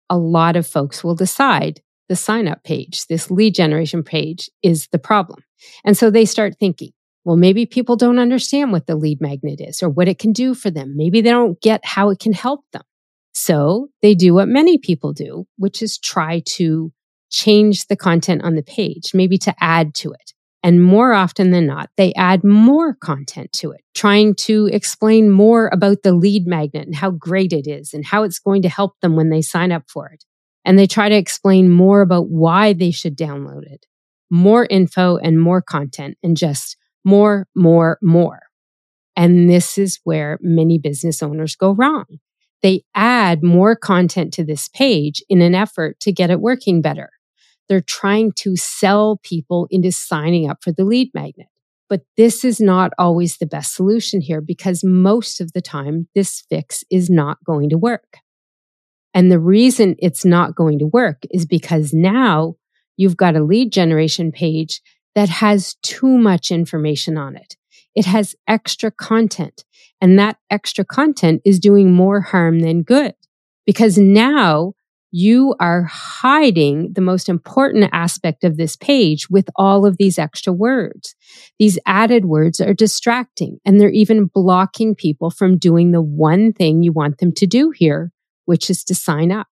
A 0.09 0.17
lot 0.17 0.55
of 0.55 0.65
folks 0.67 1.03
will 1.03 1.15
decide 1.15 1.81
the 2.07 2.15
sign 2.15 2.47
up 2.47 2.63
page, 2.63 3.05
this 3.07 3.29
lead 3.29 3.53
generation 3.55 4.03
page, 4.03 4.49
is 4.63 4.87
the 4.91 4.99
problem. 4.99 5.43
And 5.85 5.95
so 5.95 6.09
they 6.09 6.25
start 6.25 6.55
thinking, 6.59 6.91
well, 7.23 7.35
maybe 7.35 7.65
people 7.65 7.95
don't 7.95 8.17
understand 8.17 8.71
what 8.71 8.87
the 8.87 8.95
lead 8.95 9.21
magnet 9.21 9.61
is 9.61 9.83
or 9.83 9.89
what 9.89 10.07
it 10.07 10.17
can 10.17 10.33
do 10.33 10.55
for 10.55 10.71
them. 10.71 10.95
Maybe 10.95 11.21
they 11.21 11.29
don't 11.29 11.61
get 11.61 11.85
how 11.85 12.09
it 12.09 12.19
can 12.19 12.33
help 12.33 12.61
them. 12.73 12.81
So 13.33 13.89
they 14.01 14.15
do 14.15 14.33
what 14.33 14.47
many 14.47 14.77
people 14.77 15.13
do, 15.13 15.45
which 15.57 15.81
is 15.81 15.99
try 15.99 16.41
to 16.55 16.91
change 17.29 17.85
the 17.85 17.95
content 17.95 18.43
on 18.43 18.55
the 18.55 18.63
page, 18.63 19.11
maybe 19.13 19.37
to 19.39 19.53
add 19.59 19.93
to 19.95 20.11
it. 20.11 20.33
And 20.61 20.83
more 20.83 21.13
often 21.13 21.51
than 21.51 21.67
not, 21.67 21.89
they 21.95 22.13
add 22.15 22.43
more 22.43 22.93
content 22.93 23.53
to 23.53 23.71
it, 23.71 23.81
trying 23.95 24.35
to 24.35 24.69
explain 24.73 25.29
more 25.29 25.69
about 25.71 26.03
the 26.03 26.11
lead 26.11 26.47
magnet 26.47 26.85
and 26.85 26.95
how 26.95 27.11
great 27.11 27.53
it 27.53 27.65
is 27.65 27.93
and 27.93 28.05
how 28.05 28.23
it's 28.23 28.39
going 28.39 28.61
to 28.63 28.69
help 28.69 28.99
them 29.01 29.15
when 29.15 29.29
they 29.29 29.41
sign 29.41 29.71
up 29.71 29.83
for 29.87 30.09
it. 30.09 30.25
And 30.65 30.77
they 30.77 30.87
try 30.87 31.07
to 31.07 31.15
explain 31.15 31.69
more 31.69 32.01
about 32.01 32.29
why 32.29 32.73
they 32.73 32.91
should 32.91 33.17
download 33.17 33.63
it, 33.71 33.85
more 34.29 34.67
info 34.69 35.15
and 35.17 35.39
more 35.39 35.61
content 35.61 36.17
and 36.21 36.35
just 36.35 36.75
more, 37.05 37.47
more, 37.55 37.97
more. 38.01 38.41
And 39.15 39.49
this 39.49 39.77
is 39.77 39.99
where 40.03 40.37
many 40.41 40.77
business 40.77 41.23
owners 41.23 41.55
go 41.55 41.71
wrong. 41.71 42.05
They 42.61 42.83
add 42.93 43.43
more 43.43 43.75
content 43.75 44.33
to 44.33 44.43
this 44.43 44.67
page 44.67 45.23
in 45.29 45.41
an 45.41 45.55
effort 45.55 45.99
to 46.01 46.11
get 46.11 46.29
it 46.29 46.41
working 46.41 46.81
better. 46.81 47.09
They're 47.69 47.81
trying 47.81 48.31
to 48.37 48.55
sell 48.55 49.19
people 49.23 49.67
into 49.69 49.91
signing 49.91 50.49
up 50.49 50.63
for 50.63 50.71
the 50.71 50.83
lead 50.83 51.11
magnet. 51.13 51.47
But 51.87 52.01
this 52.17 52.43
is 52.43 52.59
not 52.59 52.91
always 52.99 53.37
the 53.37 53.47
best 53.47 53.75
solution 53.75 54.21
here 54.21 54.41
because 54.41 54.83
most 54.83 55.39
of 55.39 55.53
the 55.53 55.61
time 55.61 56.07
this 56.13 56.43
fix 56.49 56.83
is 56.91 57.09
not 57.09 57.43
going 57.43 57.69
to 57.69 57.77
work. 57.77 58.17
And 59.13 59.31
the 59.31 59.39
reason 59.39 59.95
it's 59.99 60.23
not 60.23 60.55
going 60.55 60.79
to 60.79 60.85
work 60.85 61.23
is 61.31 61.45
because 61.45 61.93
now 61.93 62.55
you've 62.97 63.17
got 63.17 63.35
a 63.35 63.43
lead 63.43 63.71
generation 63.71 64.31
page 64.31 64.81
that 65.15 65.29
has 65.29 65.75
too 65.81 66.17
much 66.17 66.51
information 66.51 67.17
on 67.17 67.35
it. 67.35 67.55
It 67.95 68.05
has 68.05 68.35
extra 68.47 68.91
content 68.91 69.65
and 70.01 70.17
that 70.19 70.37
extra 70.49 70.85
content 70.85 71.41
is 71.43 71.59
doing 71.59 71.91
more 71.93 72.21
harm 72.21 72.59
than 72.59 72.83
good 72.83 73.15
because 73.65 73.97
now 73.97 74.73
you 75.11 75.55
are 75.59 75.83
hiding 75.83 76.93
the 76.93 77.01
most 77.01 77.29
important 77.29 77.89
aspect 77.91 78.43
of 78.43 78.57
this 78.57 78.75
page 78.75 79.29
with 79.29 79.49
all 79.55 79.85
of 79.85 79.97
these 79.97 80.19
extra 80.19 80.53
words. 80.53 81.15
These 81.57 81.79
added 81.85 82.25
words 82.25 82.61
are 82.61 82.73
distracting 82.73 83.59
and 83.65 83.79
they're 83.79 83.89
even 83.89 84.27
blocking 84.27 84.95
people 84.95 85.31
from 85.31 85.57
doing 85.57 85.91
the 85.91 86.01
one 86.01 86.53
thing 86.53 86.83
you 86.83 86.91
want 86.91 87.17
them 87.17 87.31
to 87.33 87.47
do 87.47 87.71
here, 87.71 88.11
which 88.45 88.69
is 88.69 88.83
to 88.85 88.95
sign 88.95 89.31
up. 89.31 89.47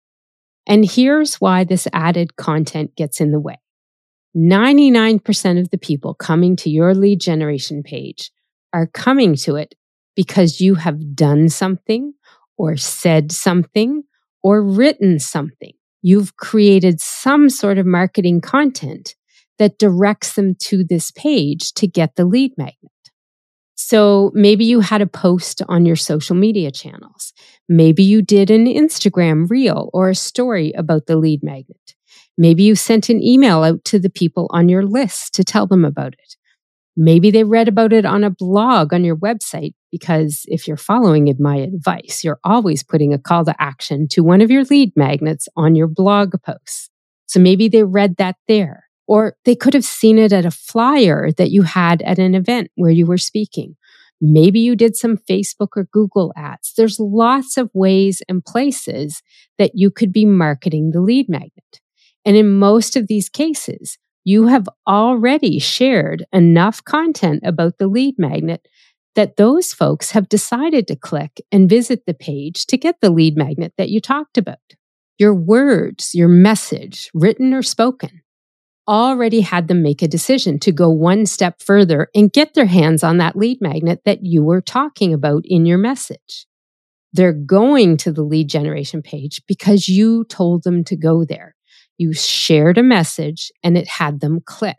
And 0.66 0.84
here's 0.84 1.36
why 1.36 1.64
this 1.64 1.88
added 1.92 2.36
content 2.36 2.94
gets 2.96 3.20
in 3.20 3.30
the 3.30 3.40
way. 3.40 3.58
99% 4.36 5.60
of 5.60 5.70
the 5.70 5.78
people 5.78 6.12
coming 6.12 6.56
to 6.56 6.68
your 6.68 6.94
lead 6.94 7.20
generation 7.20 7.82
page 7.82 8.30
are 8.74 8.86
coming 8.86 9.34
to 9.36 9.56
it 9.56 9.74
because 10.14 10.60
you 10.60 10.74
have 10.74 11.14
done 11.14 11.48
something 11.48 12.12
or 12.58 12.76
said 12.76 13.32
something 13.32 14.02
or 14.42 14.62
written 14.62 15.18
something. 15.18 15.72
You've 16.02 16.36
created 16.36 17.00
some 17.00 17.48
sort 17.48 17.78
of 17.78 17.86
marketing 17.86 18.40
content 18.40 19.14
that 19.58 19.78
directs 19.78 20.34
them 20.34 20.54
to 20.60 20.84
this 20.84 21.10
page 21.10 21.72
to 21.74 21.86
get 21.86 22.16
the 22.16 22.24
lead 22.24 22.52
magnet. 22.56 22.92
So 23.74 24.30
maybe 24.34 24.64
you 24.64 24.80
had 24.80 25.02
a 25.02 25.06
post 25.06 25.62
on 25.68 25.84
your 25.84 25.96
social 25.96 26.34
media 26.34 26.70
channels. 26.70 27.32
Maybe 27.68 28.02
you 28.02 28.22
did 28.22 28.50
an 28.50 28.66
Instagram 28.66 29.50
reel 29.50 29.90
or 29.92 30.08
a 30.08 30.14
story 30.14 30.72
about 30.72 31.06
the 31.06 31.16
lead 31.16 31.42
magnet. 31.42 31.94
Maybe 32.38 32.62
you 32.62 32.74
sent 32.74 33.08
an 33.08 33.22
email 33.22 33.64
out 33.64 33.84
to 33.86 33.98
the 33.98 34.10
people 34.10 34.48
on 34.50 34.68
your 34.68 34.84
list 34.84 35.34
to 35.34 35.44
tell 35.44 35.66
them 35.66 35.84
about 35.84 36.14
it. 36.14 36.36
Maybe 36.96 37.30
they 37.30 37.44
read 37.44 37.68
about 37.68 37.92
it 37.92 38.06
on 38.06 38.24
a 38.24 38.30
blog 38.30 38.94
on 38.94 39.04
your 39.04 39.16
website 39.16 39.74
because 39.98 40.44
if 40.48 40.68
you're 40.68 40.76
following 40.76 41.34
my 41.38 41.56
advice, 41.56 42.22
you're 42.22 42.38
always 42.44 42.82
putting 42.82 43.14
a 43.14 43.18
call 43.18 43.46
to 43.46 43.54
action 43.58 44.06
to 44.08 44.22
one 44.22 44.42
of 44.42 44.50
your 44.50 44.64
lead 44.64 44.92
magnets 44.94 45.48
on 45.56 45.74
your 45.74 45.86
blog 45.86 46.34
posts. 46.42 46.90
So 47.24 47.40
maybe 47.40 47.66
they 47.66 47.82
read 47.82 48.16
that 48.18 48.36
there, 48.46 48.84
or 49.06 49.36
they 49.46 49.56
could 49.56 49.72
have 49.72 49.86
seen 49.86 50.18
it 50.18 50.34
at 50.34 50.44
a 50.44 50.50
flyer 50.50 51.32
that 51.38 51.50
you 51.50 51.62
had 51.62 52.02
at 52.02 52.18
an 52.18 52.34
event 52.34 52.70
where 52.74 52.90
you 52.90 53.06
were 53.06 53.16
speaking. 53.16 53.74
Maybe 54.20 54.60
you 54.60 54.76
did 54.76 54.96
some 54.96 55.16
Facebook 55.16 55.68
or 55.76 55.88
Google 55.90 56.30
ads. 56.36 56.74
There's 56.76 57.00
lots 57.00 57.56
of 57.56 57.70
ways 57.72 58.22
and 58.28 58.44
places 58.44 59.22
that 59.56 59.70
you 59.74 59.90
could 59.90 60.12
be 60.12 60.26
marketing 60.26 60.90
the 60.90 61.00
lead 61.00 61.26
magnet. 61.30 61.80
And 62.26 62.36
in 62.36 62.50
most 62.50 62.96
of 62.96 63.06
these 63.06 63.30
cases, 63.30 63.96
you 64.24 64.48
have 64.48 64.68
already 64.86 65.58
shared 65.58 66.26
enough 66.34 66.84
content 66.84 67.40
about 67.46 67.78
the 67.78 67.86
lead 67.86 68.16
magnet 68.18 68.68
that 69.16 69.36
those 69.36 69.72
folks 69.72 70.12
have 70.12 70.28
decided 70.28 70.86
to 70.86 70.96
click 70.96 71.40
and 71.50 71.68
visit 71.68 72.06
the 72.06 72.14
page 72.14 72.66
to 72.66 72.76
get 72.76 73.00
the 73.00 73.10
lead 73.10 73.36
magnet 73.36 73.72
that 73.76 73.88
you 73.88 74.00
talked 74.00 74.38
about. 74.38 74.58
Your 75.18 75.34
words, 75.34 76.14
your 76.14 76.28
message, 76.28 77.10
written 77.14 77.52
or 77.52 77.62
spoken, 77.62 78.22
already 78.86 79.40
had 79.40 79.68
them 79.68 79.82
make 79.82 80.02
a 80.02 80.08
decision 80.08 80.58
to 80.60 80.70
go 80.70 80.90
one 80.90 81.26
step 81.26 81.60
further 81.60 82.08
and 82.14 82.32
get 82.32 82.54
their 82.54 82.66
hands 82.66 83.02
on 83.02 83.18
that 83.18 83.36
lead 83.36 83.60
magnet 83.60 84.00
that 84.04 84.20
you 84.22 84.44
were 84.44 84.60
talking 84.60 85.12
about 85.12 85.42
in 85.44 85.66
your 85.66 85.78
message. 85.78 86.46
They're 87.12 87.32
going 87.32 87.96
to 87.98 88.12
the 88.12 88.22
lead 88.22 88.48
generation 88.48 89.02
page 89.02 89.40
because 89.48 89.88
you 89.88 90.24
told 90.24 90.62
them 90.62 90.84
to 90.84 90.96
go 90.96 91.24
there. 91.24 91.56
You 91.98 92.12
shared 92.12 92.76
a 92.76 92.82
message 92.82 93.50
and 93.64 93.76
it 93.78 93.88
had 93.88 94.20
them 94.20 94.40
click. 94.44 94.76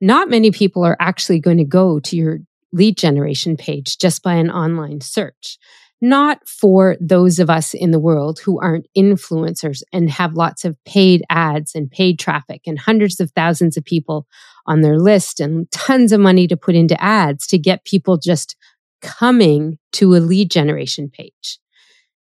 Not 0.00 0.30
many 0.30 0.52
people 0.52 0.84
are 0.84 0.96
actually 1.00 1.40
going 1.40 1.58
to 1.58 1.64
go 1.64 1.98
to 1.98 2.16
your 2.16 2.38
lead 2.74 2.96
generation 2.96 3.56
page 3.56 3.98
just 3.98 4.22
by 4.22 4.34
an 4.34 4.50
online 4.50 5.00
search 5.00 5.58
not 6.04 6.46
for 6.46 6.98
those 7.00 7.38
of 7.38 7.48
us 7.48 7.72
in 7.72 7.90
the 7.90 7.98
world 7.98 8.38
who 8.38 8.60
aren't 8.60 8.86
influencers 8.96 9.82
and 9.90 10.10
have 10.10 10.34
lots 10.34 10.66
of 10.66 10.76
paid 10.84 11.22
ads 11.30 11.74
and 11.74 11.90
paid 11.90 12.18
traffic 12.18 12.60
and 12.66 12.78
hundreds 12.78 13.20
of 13.20 13.30
thousands 13.30 13.78
of 13.78 13.84
people 13.86 14.26
on 14.66 14.82
their 14.82 14.98
list 14.98 15.40
and 15.40 15.70
tons 15.70 16.12
of 16.12 16.20
money 16.20 16.46
to 16.46 16.58
put 16.58 16.74
into 16.74 17.02
ads 17.02 17.46
to 17.46 17.56
get 17.56 17.86
people 17.86 18.18
just 18.18 18.54
coming 19.00 19.78
to 19.92 20.14
a 20.14 20.18
lead 20.18 20.50
generation 20.50 21.08
page. 21.08 21.58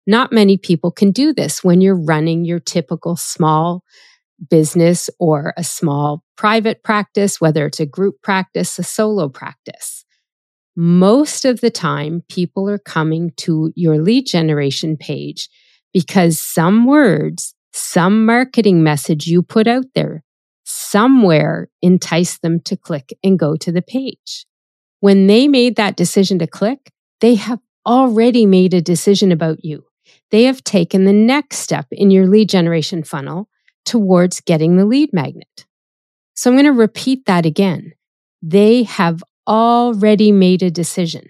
Not 0.06 0.32
many 0.32 0.58
people 0.58 0.92
can 0.92 1.12
do 1.12 1.34
this 1.34 1.64
when 1.64 1.82
you're 1.82 2.00
running 2.00 2.46
your 2.46 2.60
typical 2.60 3.16
small 3.16 3.84
business 4.48 5.10
or 5.20 5.56
a 5.58 5.64
small 5.64 6.24
private 6.36 6.84
practice, 6.84 7.42
whether 7.42 7.66
it's 7.66 7.80
a 7.80 7.86
group 7.88 8.22
practice, 8.22 8.78
a 8.78 8.84
solo 8.84 9.28
practice 9.28 10.05
most 10.76 11.46
of 11.46 11.62
the 11.62 11.72
time 11.72 12.24
people 12.30 12.70
are 12.70 12.78
coming 12.80 13.32
to 13.38 13.72
your 13.76 14.02
lead 14.02 14.26
generation 14.26 14.98
page 14.98 15.50
because 15.94 16.40
some 16.40 16.86
words, 16.86 17.54
some 17.74 18.26
marketing 18.26 18.84
message 18.84 19.28
you 19.28 19.42
put 19.42 19.68
out 19.68 19.86
there 19.96 20.24
somewhere 20.66 21.70
entice 21.82 22.40
them 22.40 22.60
to 22.60 22.76
click 22.76 23.14
and 23.24 23.40
go 23.40 23.56
to 23.56 23.72
the 23.72 23.82
page. 23.82 24.46
When 25.00 25.28
they 25.28 25.48
made 25.48 25.76
that 25.76 25.96
decision 25.96 26.40
to 26.40 26.48
click, 26.48 26.92
they 27.22 27.36
have 27.36 27.60
already 27.86 28.46
made 28.46 28.74
a 28.74 28.82
decision 28.82 29.32
about 29.32 29.64
you. 29.64 29.86
They 30.32 30.44
have 30.44 30.64
taken 30.64 31.06
the 31.06 31.14
next 31.14 31.60
step 31.60 31.86
in 31.92 32.10
your 32.12 32.28
lead 32.28 32.50
generation 32.50 33.04
funnel 33.04 33.48
towards 33.86 34.42
getting 34.42 34.78
the 34.78 34.86
lead 34.86 35.14
magnet. 35.14 35.66
So 36.34 36.50
I'm 36.50 36.56
going 36.56 36.66
to 36.66 36.72
repeat 36.72 37.28
that 37.28 37.46
again. 37.46 37.94
They 38.42 38.84
have 38.84 39.24
already 39.48 40.32
made 40.32 40.64
a 40.64 40.72
decision. 40.72 41.30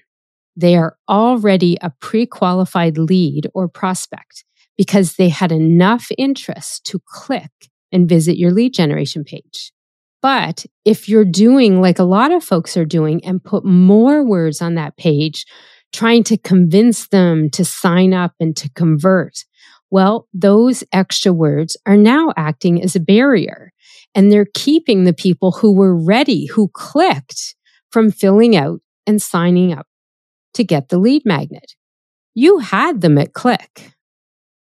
They 0.55 0.75
are 0.75 0.97
already 1.09 1.77
a 1.81 1.91
pre 1.99 2.25
qualified 2.25 2.97
lead 2.97 3.49
or 3.53 3.67
prospect 3.67 4.45
because 4.77 5.15
they 5.15 5.29
had 5.29 5.51
enough 5.51 6.07
interest 6.17 6.85
to 6.85 7.01
click 7.05 7.51
and 7.91 8.09
visit 8.09 8.37
your 8.37 8.51
lead 8.51 8.73
generation 8.73 9.23
page. 9.23 9.71
But 10.21 10.65
if 10.85 11.07
you're 11.07 11.25
doing 11.25 11.81
like 11.81 11.99
a 11.99 12.03
lot 12.03 12.31
of 12.31 12.43
folks 12.43 12.75
are 12.77 12.85
doing 12.85 13.23
and 13.23 13.43
put 13.43 13.63
more 13.63 14.23
words 14.23 14.61
on 14.61 14.75
that 14.75 14.97
page, 14.97 15.45
trying 15.93 16.23
to 16.23 16.37
convince 16.37 17.07
them 17.09 17.49
to 17.51 17.63
sign 17.63 18.13
up 18.13 18.33
and 18.39 18.55
to 18.57 18.69
convert, 18.71 19.45
well, 19.91 20.27
those 20.33 20.83
extra 20.91 21.31
words 21.31 21.77
are 21.85 21.95
now 21.95 22.33
acting 22.35 22.81
as 22.81 22.95
a 22.95 22.99
barrier 22.99 23.71
and 24.15 24.31
they're 24.31 24.47
keeping 24.53 25.03
the 25.03 25.13
people 25.13 25.51
who 25.51 25.73
were 25.73 25.95
ready, 25.95 26.47
who 26.47 26.69
clicked 26.69 27.55
from 27.95 28.11
filling 28.11 28.57
out 28.57 28.81
and 29.07 29.21
signing 29.21 29.71
up 29.71 29.87
to 30.53 30.65
get 30.65 30.89
the 30.89 30.97
lead 30.97 31.21
magnet. 31.23 31.75
You 32.33 32.57
had 32.57 32.99
them 32.99 33.17
at 33.17 33.31
click, 33.31 33.93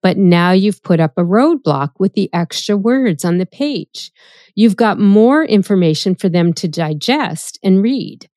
but 0.02 0.16
now 0.16 0.50
you've 0.50 0.82
put 0.82 0.98
up 0.98 1.12
a 1.16 1.22
roadblock 1.22 1.90
with 2.00 2.14
the 2.14 2.28
extra 2.32 2.76
words 2.76 3.24
on 3.24 3.38
the 3.38 3.46
page. 3.46 4.10
You've 4.56 4.74
got 4.74 4.98
more 4.98 5.44
information 5.44 6.16
for 6.16 6.28
them 6.28 6.52
to 6.54 6.66
digest 6.66 7.60
and 7.62 7.80
read, 7.80 8.28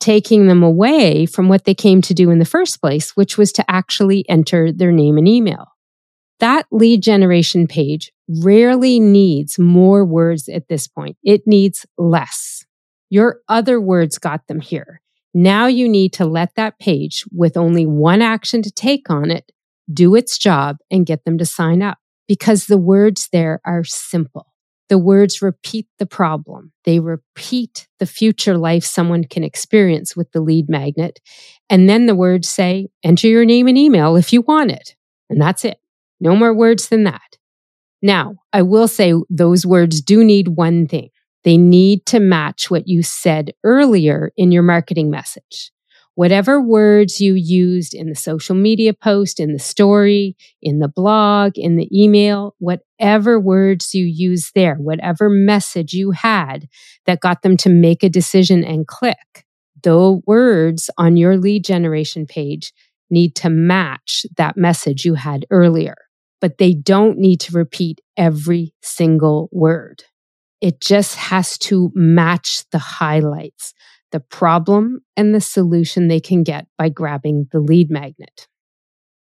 taking 0.00 0.48
them 0.48 0.64
away 0.64 1.24
from 1.24 1.48
what 1.48 1.64
they 1.64 1.74
came 1.76 2.02
to 2.02 2.12
do 2.12 2.28
in 2.30 2.40
the 2.40 2.44
first 2.44 2.80
place, 2.80 3.12
which 3.12 3.38
was 3.38 3.52
to 3.52 3.70
actually 3.70 4.28
enter 4.28 4.72
their 4.72 4.90
name 4.90 5.18
and 5.18 5.28
email. 5.28 5.66
That 6.40 6.66
lead 6.72 7.00
generation 7.00 7.68
page 7.68 8.10
rarely 8.28 8.98
needs 8.98 9.56
more 9.56 10.04
words 10.04 10.48
at 10.48 10.66
this 10.66 10.88
point. 10.88 11.16
It 11.22 11.42
needs 11.46 11.86
less. 11.96 12.64
Your 13.12 13.40
other 13.46 13.78
words 13.78 14.16
got 14.16 14.46
them 14.46 14.62
here. 14.62 15.02
Now 15.34 15.66
you 15.66 15.86
need 15.86 16.14
to 16.14 16.24
let 16.24 16.54
that 16.54 16.78
page 16.78 17.26
with 17.30 17.58
only 17.58 17.84
one 17.84 18.22
action 18.22 18.62
to 18.62 18.70
take 18.70 19.10
on 19.10 19.30
it 19.30 19.52
do 19.92 20.14
its 20.14 20.38
job 20.38 20.78
and 20.90 21.04
get 21.04 21.26
them 21.26 21.36
to 21.36 21.44
sign 21.44 21.82
up 21.82 21.98
because 22.26 22.64
the 22.64 22.78
words 22.78 23.28
there 23.30 23.60
are 23.66 23.84
simple. 23.84 24.46
The 24.88 24.96
words 24.96 25.42
repeat 25.42 25.88
the 25.98 26.06
problem. 26.06 26.72
They 26.84 27.00
repeat 27.00 27.86
the 27.98 28.06
future 28.06 28.56
life 28.56 28.82
someone 28.82 29.24
can 29.24 29.44
experience 29.44 30.16
with 30.16 30.32
the 30.32 30.40
lead 30.40 30.70
magnet. 30.70 31.20
And 31.68 31.90
then 31.90 32.06
the 32.06 32.14
words 32.14 32.48
say, 32.48 32.88
enter 33.04 33.28
your 33.28 33.44
name 33.44 33.68
and 33.68 33.76
email 33.76 34.16
if 34.16 34.32
you 34.32 34.40
want 34.40 34.70
it. 34.70 34.96
And 35.28 35.38
that's 35.38 35.66
it. 35.66 35.76
No 36.18 36.34
more 36.34 36.54
words 36.54 36.88
than 36.88 37.04
that. 37.04 37.36
Now, 38.00 38.36
I 38.54 38.62
will 38.62 38.88
say 38.88 39.12
those 39.28 39.66
words 39.66 40.00
do 40.00 40.24
need 40.24 40.48
one 40.48 40.86
thing. 40.86 41.10
They 41.44 41.56
need 41.56 42.06
to 42.06 42.20
match 42.20 42.70
what 42.70 42.86
you 42.86 43.02
said 43.02 43.52
earlier 43.64 44.32
in 44.36 44.52
your 44.52 44.62
marketing 44.62 45.10
message. 45.10 45.72
Whatever 46.14 46.60
words 46.60 47.20
you 47.22 47.34
used 47.34 47.94
in 47.94 48.10
the 48.10 48.14
social 48.14 48.54
media 48.54 48.92
post, 48.92 49.40
in 49.40 49.54
the 49.54 49.58
story, 49.58 50.36
in 50.60 50.78
the 50.78 50.88
blog, 50.88 51.52
in 51.56 51.76
the 51.76 51.88
email, 51.90 52.54
whatever 52.58 53.40
words 53.40 53.94
you 53.94 54.04
use 54.04 54.50
there, 54.54 54.74
whatever 54.74 55.30
message 55.30 55.94
you 55.94 56.10
had 56.10 56.68
that 57.06 57.20
got 57.20 57.40
them 57.40 57.56
to 57.56 57.70
make 57.70 58.02
a 58.02 58.10
decision 58.10 58.62
and 58.62 58.86
click, 58.86 59.46
the 59.82 60.20
words 60.26 60.90
on 60.98 61.16
your 61.16 61.38
lead 61.38 61.64
generation 61.64 62.26
page 62.26 62.74
need 63.10 63.34
to 63.36 63.48
match 63.48 64.26
that 64.36 64.56
message 64.56 65.06
you 65.06 65.14
had 65.14 65.46
earlier, 65.50 65.96
but 66.42 66.58
they 66.58 66.74
don't 66.74 67.18
need 67.18 67.40
to 67.40 67.56
repeat 67.56 68.00
every 68.18 68.74
single 68.82 69.48
word. 69.50 70.04
It 70.62 70.80
just 70.80 71.16
has 71.16 71.58
to 71.58 71.90
match 71.92 72.64
the 72.70 72.78
highlights, 72.78 73.74
the 74.12 74.20
problem 74.20 75.00
and 75.16 75.34
the 75.34 75.40
solution 75.40 76.06
they 76.06 76.20
can 76.20 76.44
get 76.44 76.68
by 76.78 76.88
grabbing 76.88 77.48
the 77.50 77.58
lead 77.58 77.90
magnet. 77.90 78.46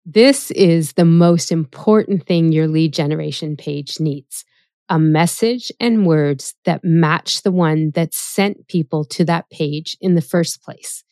This 0.06 0.50
is 0.51 0.94
the 0.94 1.04
most 1.04 1.51
important 1.51 2.25
thing 2.25 2.54
your 2.54 2.70
lead 2.70 2.94
generation 2.94 3.58
page 3.58 4.00
needs 4.00 4.46
a 4.88 4.98
message 4.98 5.72
and 5.80 6.06
words 6.06 6.54
that 6.63 6.82
match 6.84 7.42
the 7.42 7.51
one 7.51 7.92
that 7.96 8.13
sent 8.13 8.68
people 8.68 9.04
to 9.04 9.25
that 9.25 9.50
page 9.50 9.98
in 10.00 10.13
the 10.13 10.22
first 10.22 10.62
place, 10.63 11.04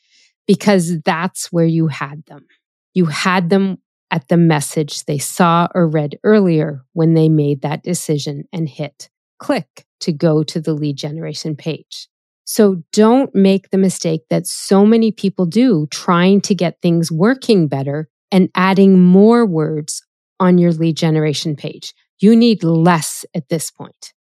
because 0.48 1.02
that's 1.02 1.52
where 1.52 1.66
you 1.66 1.88
had 1.88 2.24
them. 2.28 2.46
You 2.94 3.08
had 3.08 3.50
them 3.50 3.80
at 4.12 4.28
the 4.28 4.38
message 4.38 5.04
they 5.04 5.18
saw 5.18 5.68
or 5.74 5.88
read 5.88 6.20
earlier 6.24 6.86
when 6.94 7.16
they 7.16 7.30
made 7.30 7.64
that 7.64 7.84
decision 7.84 8.44
and 8.54 8.70
hit 8.70 9.10
click 9.40 9.86
to 10.02 10.12
go 10.12 10.44
to 10.44 10.60
the 10.60 10.74
lead 10.74 10.98
generation 10.98 11.56
page. 11.56 12.08
So 12.46 12.84
don't 12.92 13.34
make 13.34 13.70
the 13.70 13.78
mistake 13.78 14.22
that 14.30 14.46
so 14.46 14.86
many 14.86 15.12
people 15.12 15.46
do 15.46 15.88
trying 15.92 16.42
to 16.42 16.56
get 16.56 16.82
things 16.82 17.12
working 17.12 17.68
better 17.68 18.10
and 18.32 18.50
adding 18.56 19.00
more 19.00 19.46
words 19.46 20.02
on 20.40 20.58
your 20.58 20.74
lead 20.74 20.98
generation 20.98 21.56
page. 21.56 21.94
You 22.20 22.36
need 22.36 22.64
less 22.64 23.26
at 23.34 23.50
this 23.50 23.72
point. 23.72 24.14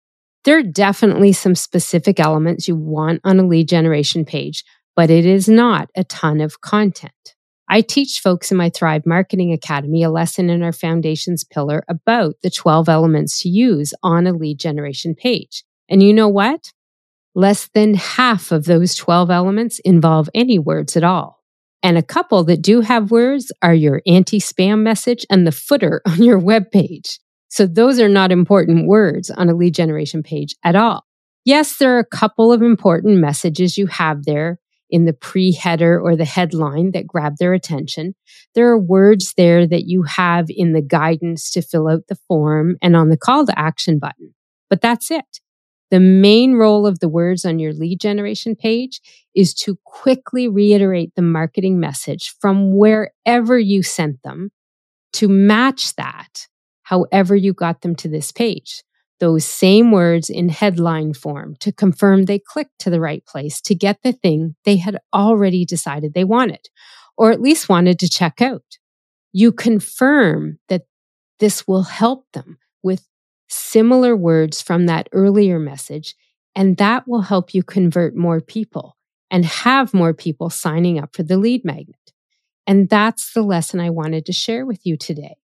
There 0.44 0.58
are 0.58 0.62
definitely 0.62 1.32
some 1.32 1.54
specific 1.54 2.18
elements 2.18 2.66
you 2.66 2.76
want 2.76 3.20
on 3.24 3.38
a 3.38 3.46
lead 3.46 3.68
generation 3.68 4.24
page, 4.24 4.64
but 4.96 5.10
it 5.10 5.26
is 5.26 5.48
not 5.48 5.88
a 5.94 6.04
ton 6.04 6.40
of 6.40 6.60
content. 6.60 7.12
I 7.72 7.82
teach 7.82 8.18
folks 8.18 8.50
in 8.50 8.56
my 8.56 8.68
Thrive 8.68 9.06
Marketing 9.06 9.52
Academy 9.52 10.02
a 10.02 10.10
lesson 10.10 10.50
in 10.50 10.60
our 10.64 10.72
foundations 10.72 11.44
pillar 11.44 11.84
about 11.86 12.34
the 12.42 12.50
12 12.50 12.88
elements 12.88 13.40
to 13.42 13.48
use 13.48 13.94
on 14.02 14.26
a 14.26 14.32
lead 14.32 14.58
generation 14.58 15.14
page. 15.14 15.62
And 15.88 16.02
you 16.02 16.12
know 16.12 16.26
what? 16.26 16.72
Less 17.36 17.68
than 17.72 17.94
half 17.94 18.50
of 18.50 18.64
those 18.64 18.96
12 18.96 19.30
elements 19.30 19.78
involve 19.84 20.28
any 20.34 20.58
words 20.58 20.96
at 20.96 21.04
all. 21.04 21.44
And 21.80 21.96
a 21.96 22.02
couple 22.02 22.42
that 22.44 22.60
do 22.60 22.80
have 22.80 23.12
words 23.12 23.52
are 23.62 23.72
your 23.72 24.02
anti 24.04 24.40
spam 24.40 24.82
message 24.82 25.24
and 25.30 25.46
the 25.46 25.52
footer 25.52 26.02
on 26.06 26.24
your 26.24 26.40
web 26.40 26.72
page. 26.72 27.20
So 27.50 27.68
those 27.68 28.00
are 28.00 28.08
not 28.08 28.32
important 28.32 28.88
words 28.88 29.30
on 29.30 29.48
a 29.48 29.54
lead 29.54 29.74
generation 29.74 30.24
page 30.24 30.56
at 30.64 30.74
all. 30.74 31.04
Yes, 31.44 31.76
there 31.76 31.94
are 31.94 32.00
a 32.00 32.04
couple 32.04 32.52
of 32.52 32.62
important 32.62 33.18
messages 33.18 33.78
you 33.78 33.86
have 33.86 34.24
there 34.24 34.58
in 34.90 35.04
the 35.04 35.12
pre 35.12 35.52
header 35.52 36.00
or 36.00 36.16
the 36.16 36.24
headline 36.24 36.92
that 36.92 37.06
grab 37.06 37.36
their 37.38 37.52
attention. 37.52 38.14
There 38.54 38.68
are 38.68 38.78
words 38.78 39.34
there 39.36 39.66
that 39.66 39.84
you 39.86 40.02
have 40.02 40.46
in 40.48 40.72
the 40.72 40.82
guidance 40.82 41.50
to 41.52 41.62
fill 41.62 41.88
out 41.88 42.06
the 42.08 42.18
form 42.28 42.76
and 42.82 42.96
on 42.96 43.08
the 43.08 43.16
call 43.16 43.46
to 43.46 43.58
action 43.58 43.98
button. 43.98 44.34
But 44.68 44.80
that's 44.80 45.10
it. 45.10 45.40
The 45.90 46.00
main 46.00 46.54
role 46.54 46.86
of 46.86 47.00
the 47.00 47.08
words 47.08 47.44
on 47.44 47.58
your 47.58 47.72
lead 47.72 48.00
generation 48.00 48.54
page 48.54 49.00
is 49.34 49.52
to 49.54 49.78
quickly 49.84 50.46
reiterate 50.46 51.12
the 51.16 51.22
marketing 51.22 51.80
message 51.80 52.34
from 52.40 52.76
wherever 52.76 53.58
you 53.58 53.82
sent 53.82 54.22
them 54.22 54.50
to 55.14 55.28
match 55.28 55.94
that 55.96 56.46
however 56.82 57.34
you 57.34 57.52
got 57.52 57.82
them 57.82 57.96
to 57.96 58.08
this 58.08 58.30
page. 58.32 58.82
Those 59.20 59.44
same 59.44 59.92
words 59.92 60.30
in 60.30 60.48
headline 60.48 61.12
form 61.12 61.54
to 61.60 61.72
confirm 61.72 62.24
they 62.24 62.38
clicked 62.38 62.78
to 62.80 62.90
the 62.90 63.00
right 63.00 63.24
place 63.26 63.60
to 63.62 63.74
get 63.74 63.98
the 64.02 64.12
thing 64.12 64.56
they 64.64 64.78
had 64.78 64.98
already 65.12 65.64
decided 65.66 66.14
they 66.14 66.24
wanted, 66.24 66.70
or 67.18 67.30
at 67.30 67.42
least 67.42 67.68
wanted 67.68 67.98
to 67.98 68.08
check 68.08 68.40
out. 68.40 68.78
You 69.32 69.52
confirm 69.52 70.58
that 70.68 70.82
this 71.38 71.68
will 71.68 71.82
help 71.82 72.24
them 72.32 72.58
with 72.82 73.06
similar 73.48 74.16
words 74.16 74.62
from 74.62 74.86
that 74.86 75.08
earlier 75.12 75.58
message, 75.58 76.14
and 76.56 76.78
that 76.78 77.06
will 77.06 77.22
help 77.22 77.52
you 77.52 77.62
convert 77.62 78.16
more 78.16 78.40
people 78.40 78.96
and 79.30 79.44
have 79.44 79.92
more 79.92 80.14
people 80.14 80.50
signing 80.50 80.98
up 80.98 81.14
for 81.14 81.22
the 81.22 81.36
lead 81.36 81.64
magnet. 81.64 81.96
And 82.66 82.88
that's 82.88 83.32
the 83.34 83.42
lesson 83.42 83.80
I 83.80 83.90
wanted 83.90 84.26
to 84.26 84.32
share 84.32 84.64
with 84.64 84.80
you 84.84 84.96
today. 84.96 85.36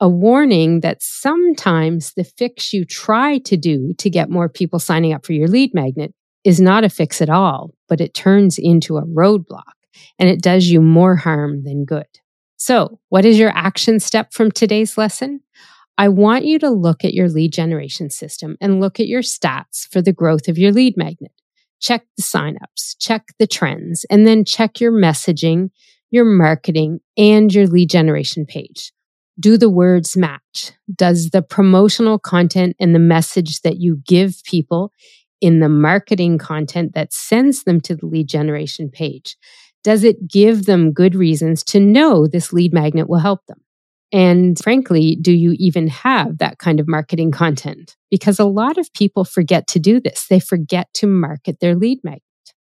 A 0.00 0.08
warning 0.08 0.80
that 0.80 1.02
sometimes 1.02 2.12
the 2.12 2.22
fix 2.22 2.72
you 2.72 2.84
try 2.84 3.38
to 3.38 3.56
do 3.56 3.94
to 3.98 4.08
get 4.08 4.30
more 4.30 4.48
people 4.48 4.78
signing 4.78 5.12
up 5.12 5.26
for 5.26 5.32
your 5.32 5.48
lead 5.48 5.74
magnet 5.74 6.14
is 6.44 6.60
not 6.60 6.84
a 6.84 6.88
fix 6.88 7.20
at 7.20 7.28
all, 7.28 7.74
but 7.88 8.00
it 8.00 8.14
turns 8.14 8.58
into 8.58 8.96
a 8.96 9.04
roadblock 9.04 9.72
and 10.18 10.28
it 10.28 10.40
does 10.40 10.68
you 10.68 10.80
more 10.80 11.16
harm 11.16 11.64
than 11.64 11.84
good. 11.84 12.06
So, 12.56 13.00
what 13.08 13.24
is 13.24 13.38
your 13.38 13.50
action 13.50 13.98
step 13.98 14.32
from 14.32 14.52
today's 14.52 14.96
lesson? 14.96 15.40
I 15.96 16.08
want 16.08 16.44
you 16.44 16.60
to 16.60 16.70
look 16.70 17.04
at 17.04 17.14
your 17.14 17.28
lead 17.28 17.52
generation 17.52 18.08
system 18.08 18.56
and 18.60 18.80
look 18.80 19.00
at 19.00 19.08
your 19.08 19.22
stats 19.22 19.88
for 19.90 20.00
the 20.00 20.12
growth 20.12 20.46
of 20.46 20.58
your 20.58 20.70
lead 20.70 20.96
magnet. 20.96 21.32
Check 21.80 22.06
the 22.16 22.22
signups, 22.22 22.94
check 23.00 23.26
the 23.40 23.48
trends, 23.48 24.06
and 24.08 24.24
then 24.24 24.44
check 24.44 24.80
your 24.80 24.92
messaging, 24.92 25.70
your 26.10 26.24
marketing, 26.24 27.00
and 27.16 27.52
your 27.52 27.66
lead 27.66 27.90
generation 27.90 28.46
page. 28.46 28.92
Do 29.40 29.56
the 29.56 29.70
words 29.70 30.16
match? 30.16 30.72
Does 30.94 31.30
the 31.30 31.42
promotional 31.42 32.18
content 32.18 32.76
and 32.80 32.94
the 32.94 32.98
message 32.98 33.60
that 33.60 33.78
you 33.78 34.02
give 34.06 34.42
people 34.44 34.92
in 35.40 35.60
the 35.60 35.68
marketing 35.68 36.38
content 36.38 36.94
that 36.94 37.12
sends 37.12 37.64
them 37.64 37.80
to 37.82 37.94
the 37.94 38.06
lead 38.06 38.28
generation 38.28 38.90
page, 38.90 39.36
does 39.84 40.04
it 40.04 40.28
give 40.28 40.66
them 40.66 40.92
good 40.92 41.14
reasons 41.14 41.62
to 41.64 41.80
know 41.80 42.26
this 42.26 42.52
lead 42.52 42.72
magnet 42.72 43.08
will 43.08 43.18
help 43.18 43.46
them? 43.46 43.60
And 44.10 44.58
frankly, 44.58 45.16
do 45.20 45.32
you 45.32 45.54
even 45.58 45.86
have 45.88 46.38
that 46.38 46.58
kind 46.58 46.80
of 46.80 46.88
marketing 46.88 47.30
content? 47.30 47.96
Because 48.10 48.38
a 48.38 48.44
lot 48.44 48.78
of 48.78 48.92
people 48.94 49.24
forget 49.24 49.66
to 49.68 49.78
do 49.78 50.00
this. 50.00 50.26
They 50.28 50.40
forget 50.40 50.88
to 50.94 51.06
market 51.06 51.60
their 51.60 51.74
lead 51.74 51.98
magnet. 52.02 52.22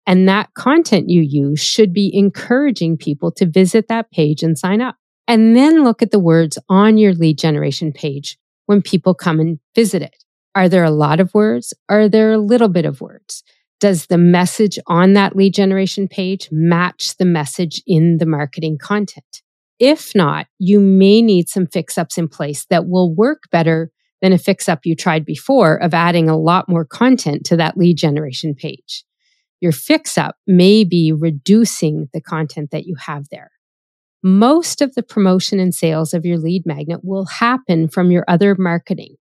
And 0.06 0.28
that 0.28 0.54
content 0.56 1.10
you 1.10 1.22
use 1.22 1.62
should 1.62 1.94
be 1.94 2.12
encouraging 2.14 2.98
people 2.98 3.32
to 3.34 3.46
visit 3.46 3.88
that 3.88 4.12
page 4.12 4.44
and 4.44 4.58
sign 4.58 4.82
up. 4.82 4.96
And 5.32 5.56
then 5.56 5.86
look 5.86 6.02
at 6.02 6.12
the 6.12 6.20
words 6.20 6.58
on 6.68 6.98
your 6.98 7.14
lead 7.14 7.38
generation 7.38 7.94
page 7.94 8.38
when 8.66 8.82
people 8.82 9.14
come 9.14 9.40
and 9.40 9.60
visit 9.74 10.02
it. 10.02 10.26
Are 10.56 10.68
there 10.68 10.84
a 10.84 10.92
lot 10.92 11.22
of 11.22 11.34
words? 11.34 11.74
Are 11.88 12.10
there 12.10 12.34
a 12.34 12.38
little 12.38 12.68
bit 12.68 12.84
of 12.84 13.00
words? 13.00 13.42
Does 13.80 14.08
the 14.08 14.18
message 14.18 14.78
on 14.88 15.14
that 15.14 15.34
lead 15.34 15.54
generation 15.54 16.10
page 16.10 16.50
match 16.52 17.16
the 17.16 17.24
message 17.24 17.82
in 17.88 18.18
the 18.18 18.26
marketing 18.26 18.78
content? 18.78 19.42
If 19.80 20.14
not, 20.14 20.48
you 20.60 20.82
may 20.82 21.22
need 21.22 21.48
some 21.48 21.66
fix 21.66 21.98
ups 21.98 22.18
in 22.18 22.28
place 22.28 22.66
that 22.66 22.90
will 22.90 23.16
work 23.16 23.44
better 23.52 23.90
than 24.22 24.34
a 24.34 24.38
fix 24.38 24.68
up 24.68 24.82
you 24.84 24.98
tried 24.98 25.24
before 25.24 25.82
of 25.82 25.94
adding 25.94 26.28
a 26.28 26.38
lot 26.38 26.68
more 26.68 26.84
content 26.84 27.46
to 27.46 27.56
that 27.56 27.78
lead 27.78 27.96
generation 27.96 28.54
page. 28.54 29.06
Your 29.62 29.72
fix 29.72 30.18
up 30.18 30.36
may 30.46 30.84
be 30.84 31.14
reducing 31.14 32.10
the 32.12 32.20
content 32.20 32.72
that 32.72 32.84
you 32.84 32.96
have 32.96 33.30
there. 33.32 33.52
Most 34.24 34.82
of 34.82 34.94
the 34.94 35.04
promotion 35.04 35.60
and 35.60 35.74
sales 35.74 36.14
of 36.14 36.26
your 36.26 36.38
lead 36.38 36.64
magnet 36.66 37.00
will 37.04 37.26
happen 37.26 37.88
from 37.88 38.12
your 38.12 38.24
other 38.28 38.56
marketing. 38.58 39.16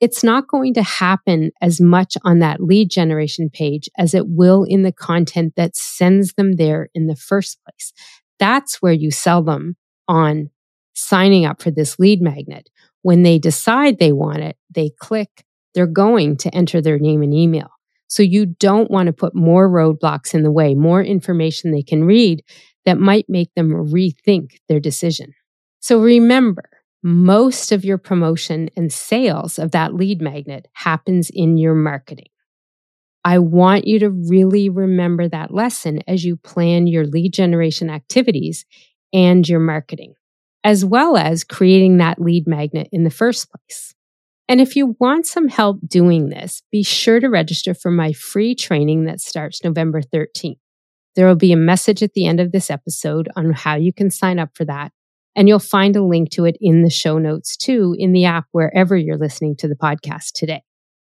It's 0.00 0.22
not 0.22 0.48
going 0.48 0.74
to 0.74 0.82
happen 0.82 1.50
as 1.60 1.80
much 1.80 2.16
on 2.24 2.40
that 2.40 2.60
lead 2.60 2.90
generation 2.90 3.48
page 3.50 3.88
as 3.96 4.14
it 4.14 4.26
will 4.28 4.64
in 4.64 4.82
the 4.82 4.92
content 4.92 5.54
that 5.56 5.76
sends 5.76 6.34
them 6.34 6.56
there 6.56 6.88
in 6.94 7.06
the 7.06 7.16
first 7.16 7.58
place. 7.64 7.92
That's 8.38 8.82
where 8.82 8.92
you 8.92 9.10
sell 9.10 9.42
them 9.42 9.76
on 10.08 10.50
signing 10.94 11.44
up 11.44 11.62
for 11.62 11.70
this 11.70 11.98
lead 11.98 12.20
magnet. 12.20 12.68
When 13.02 13.22
they 13.22 13.38
decide 13.38 13.98
they 13.98 14.12
want 14.12 14.38
it, 14.38 14.56
they 14.70 14.90
click, 15.00 15.44
they're 15.74 15.86
going 15.86 16.36
to 16.38 16.54
enter 16.54 16.80
their 16.80 16.98
name 16.98 17.22
and 17.22 17.34
email. 17.34 17.70
So 18.06 18.22
you 18.22 18.46
don't 18.46 18.90
want 18.90 19.06
to 19.08 19.12
put 19.12 19.34
more 19.34 19.68
roadblocks 19.68 20.34
in 20.34 20.42
the 20.42 20.52
way, 20.52 20.74
more 20.74 21.02
information 21.02 21.70
they 21.70 21.82
can 21.82 22.04
read 22.04 22.44
that 22.84 22.98
might 22.98 23.26
make 23.28 23.52
them 23.54 23.70
rethink 23.70 24.58
their 24.68 24.80
decision. 24.80 25.32
So 25.80 26.00
remember, 26.00 26.64
most 27.02 27.72
of 27.72 27.84
your 27.84 27.98
promotion 27.98 28.70
and 28.76 28.92
sales 28.92 29.58
of 29.58 29.72
that 29.72 29.94
lead 29.94 30.22
magnet 30.22 30.68
happens 30.72 31.30
in 31.30 31.58
your 31.58 31.74
marketing. 31.74 32.28
I 33.24 33.38
want 33.38 33.86
you 33.86 33.98
to 34.00 34.10
really 34.10 34.68
remember 34.68 35.28
that 35.28 35.52
lesson 35.52 36.00
as 36.06 36.24
you 36.24 36.36
plan 36.36 36.86
your 36.86 37.06
lead 37.06 37.32
generation 37.32 37.88
activities 37.90 38.66
and 39.12 39.48
your 39.48 39.60
marketing, 39.60 40.14
as 40.62 40.84
well 40.84 41.16
as 41.16 41.44
creating 41.44 41.98
that 41.98 42.20
lead 42.20 42.46
magnet 42.46 42.88
in 42.92 43.04
the 43.04 43.10
first 43.10 43.48
place. 43.50 43.94
And 44.46 44.60
if 44.60 44.76
you 44.76 44.94
want 45.00 45.26
some 45.26 45.48
help 45.48 45.78
doing 45.86 46.28
this, 46.28 46.62
be 46.70 46.82
sure 46.82 47.18
to 47.18 47.28
register 47.28 47.72
for 47.72 47.90
my 47.90 48.12
free 48.12 48.54
training 48.54 49.04
that 49.04 49.20
starts 49.20 49.64
November 49.64 50.02
13th. 50.02 50.58
There 51.16 51.26
will 51.26 51.36
be 51.36 51.52
a 51.52 51.56
message 51.56 52.02
at 52.02 52.12
the 52.14 52.26
end 52.26 52.40
of 52.40 52.52
this 52.52 52.70
episode 52.70 53.28
on 53.36 53.52
how 53.52 53.76
you 53.76 53.92
can 53.92 54.10
sign 54.10 54.38
up 54.38 54.50
for 54.54 54.64
that. 54.64 54.92
And 55.36 55.48
you'll 55.48 55.58
find 55.58 55.96
a 55.96 56.04
link 56.04 56.30
to 56.30 56.44
it 56.44 56.56
in 56.60 56.82
the 56.82 56.90
show 56.90 57.18
notes 57.18 57.56
too, 57.56 57.94
in 57.98 58.12
the 58.12 58.24
app, 58.24 58.46
wherever 58.52 58.96
you're 58.96 59.18
listening 59.18 59.56
to 59.56 59.68
the 59.68 59.74
podcast 59.74 60.32
today. 60.34 60.62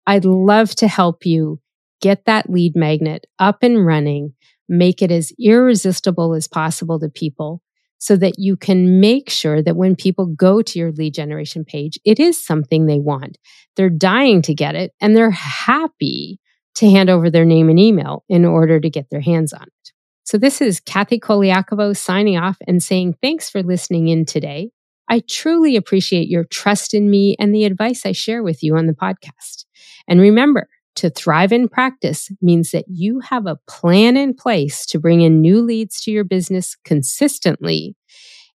I'd 0.05 0.25
love 0.25 0.75
to 0.75 0.87
help 0.87 1.25
you 1.25 1.59
get 2.01 2.25
that 2.25 2.49
lead 2.49 2.75
magnet 2.75 3.25
up 3.39 3.63
and 3.63 3.85
running, 3.85 4.33
make 4.67 5.01
it 5.01 5.11
as 5.11 5.31
irresistible 5.39 6.33
as 6.33 6.47
possible 6.47 6.99
to 6.99 7.09
people, 7.09 7.61
so 7.97 8.15
that 8.17 8.39
you 8.39 8.57
can 8.57 8.99
make 8.99 9.29
sure 9.29 9.61
that 9.61 9.75
when 9.75 9.95
people 9.95 10.25
go 10.25 10.61
to 10.63 10.79
your 10.79 10.91
lead 10.91 11.13
generation 11.13 11.63
page, 11.63 11.99
it 12.03 12.19
is 12.19 12.43
something 12.43 12.85
they 12.85 12.99
want. 12.99 13.37
They're 13.75 13.91
dying 13.91 14.41
to 14.43 14.55
get 14.55 14.75
it 14.75 14.91
and 14.99 15.15
they're 15.15 15.29
happy 15.29 16.39
to 16.75 16.89
hand 16.89 17.09
over 17.09 17.29
their 17.29 17.45
name 17.45 17.69
and 17.69 17.79
email 17.79 18.23
in 18.27 18.43
order 18.43 18.79
to 18.79 18.89
get 18.89 19.09
their 19.11 19.21
hands 19.21 19.53
on 19.53 19.63
it. 19.63 19.80
So 20.23 20.37
this 20.37 20.61
is 20.61 20.79
Kathy 20.79 21.19
Koliakovo 21.19 21.95
signing 21.95 22.37
off 22.37 22.57
and 22.67 22.81
saying 22.81 23.15
thanks 23.21 23.49
for 23.49 23.63
listening 23.63 24.07
in 24.07 24.25
today. 24.25 24.69
I 25.09 25.23
truly 25.29 25.75
appreciate 25.75 26.29
your 26.29 26.45
trust 26.45 26.93
in 26.93 27.09
me 27.09 27.35
and 27.39 27.53
the 27.53 27.65
advice 27.65 28.05
I 28.05 28.13
share 28.13 28.43
with 28.43 28.63
you 28.63 28.77
on 28.77 28.85
the 28.85 28.93
podcast. 28.93 29.65
And 30.07 30.21
remember, 30.21 30.69
to 30.95 31.09
thrive 31.09 31.51
in 31.51 31.67
practice 31.67 32.29
means 32.41 32.71
that 32.71 32.85
you 32.87 33.19
have 33.21 33.47
a 33.47 33.57
plan 33.67 34.17
in 34.17 34.33
place 34.33 34.85
to 34.87 34.99
bring 34.99 35.21
in 35.21 35.41
new 35.41 35.61
leads 35.61 36.01
to 36.01 36.11
your 36.11 36.23
business 36.23 36.75
consistently. 36.85 37.95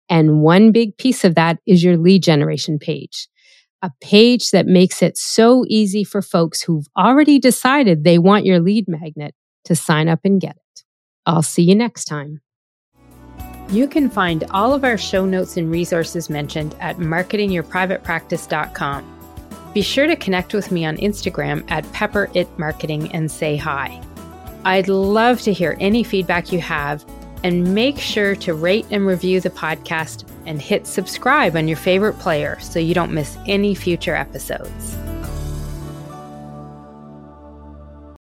And 0.09 0.41
one 0.41 0.71
big 0.71 0.97
piece 0.97 1.23
of 1.23 1.35
that 1.35 1.59
is 1.65 1.83
your 1.83 1.97
lead 1.97 2.23
generation 2.23 2.79
page, 2.79 3.27
a 3.81 3.91
page 4.01 4.51
that 4.51 4.65
makes 4.65 5.01
it 5.01 5.17
so 5.17 5.63
easy 5.67 6.03
for 6.03 6.21
folks 6.21 6.61
who've 6.61 6.87
already 6.97 7.39
decided 7.39 8.03
they 8.03 8.19
want 8.19 8.45
your 8.45 8.59
lead 8.59 8.85
magnet 8.87 9.33
to 9.65 9.75
sign 9.75 10.09
up 10.09 10.19
and 10.23 10.41
get 10.41 10.55
it. 10.55 10.62
I'll 11.25 11.41
see 11.41 11.63
you 11.63 11.75
next 11.75 12.05
time. 12.05 12.39
You 13.69 13.87
can 13.87 14.09
find 14.09 14.43
all 14.51 14.73
of 14.73 14.83
our 14.83 14.97
show 14.97 15.25
notes 15.25 15.55
and 15.57 15.71
resources 15.71 16.29
mentioned 16.29 16.75
at 16.79 16.97
marketingyourprivatepractice.com. 16.97 19.09
Be 19.73 19.81
sure 19.81 20.05
to 20.05 20.15
connect 20.15 20.53
with 20.53 20.71
me 20.71 20.85
on 20.85 20.97
Instagram 20.97 21.63
at 21.71 21.91
Pepper 21.93 22.29
It 22.35 22.47
Marketing 22.59 23.11
and 23.13 23.31
say 23.31 23.55
hi. 23.55 23.99
I'd 24.65 24.87
love 24.87 25.41
to 25.41 25.51
hear 25.51 25.75
any 25.79 26.03
feedback 26.03 26.51
you 26.51 26.61
have, 26.61 27.03
and 27.43 27.73
make 27.73 27.97
sure 27.97 28.35
to 28.37 28.53
rate 28.53 28.85
and 28.91 29.05
review 29.05 29.41
the 29.41 29.49
podcast 29.49 30.29
and 30.45 30.61
hit 30.61 30.87
subscribe 30.87 31.55
on 31.55 31.67
your 31.67 31.77
favorite 31.77 32.17
player 32.19 32.59
so 32.59 32.79
you 32.79 32.93
don't 32.93 33.11
miss 33.11 33.37
any 33.47 33.75
future 33.75 34.15
episodes. 34.15 34.95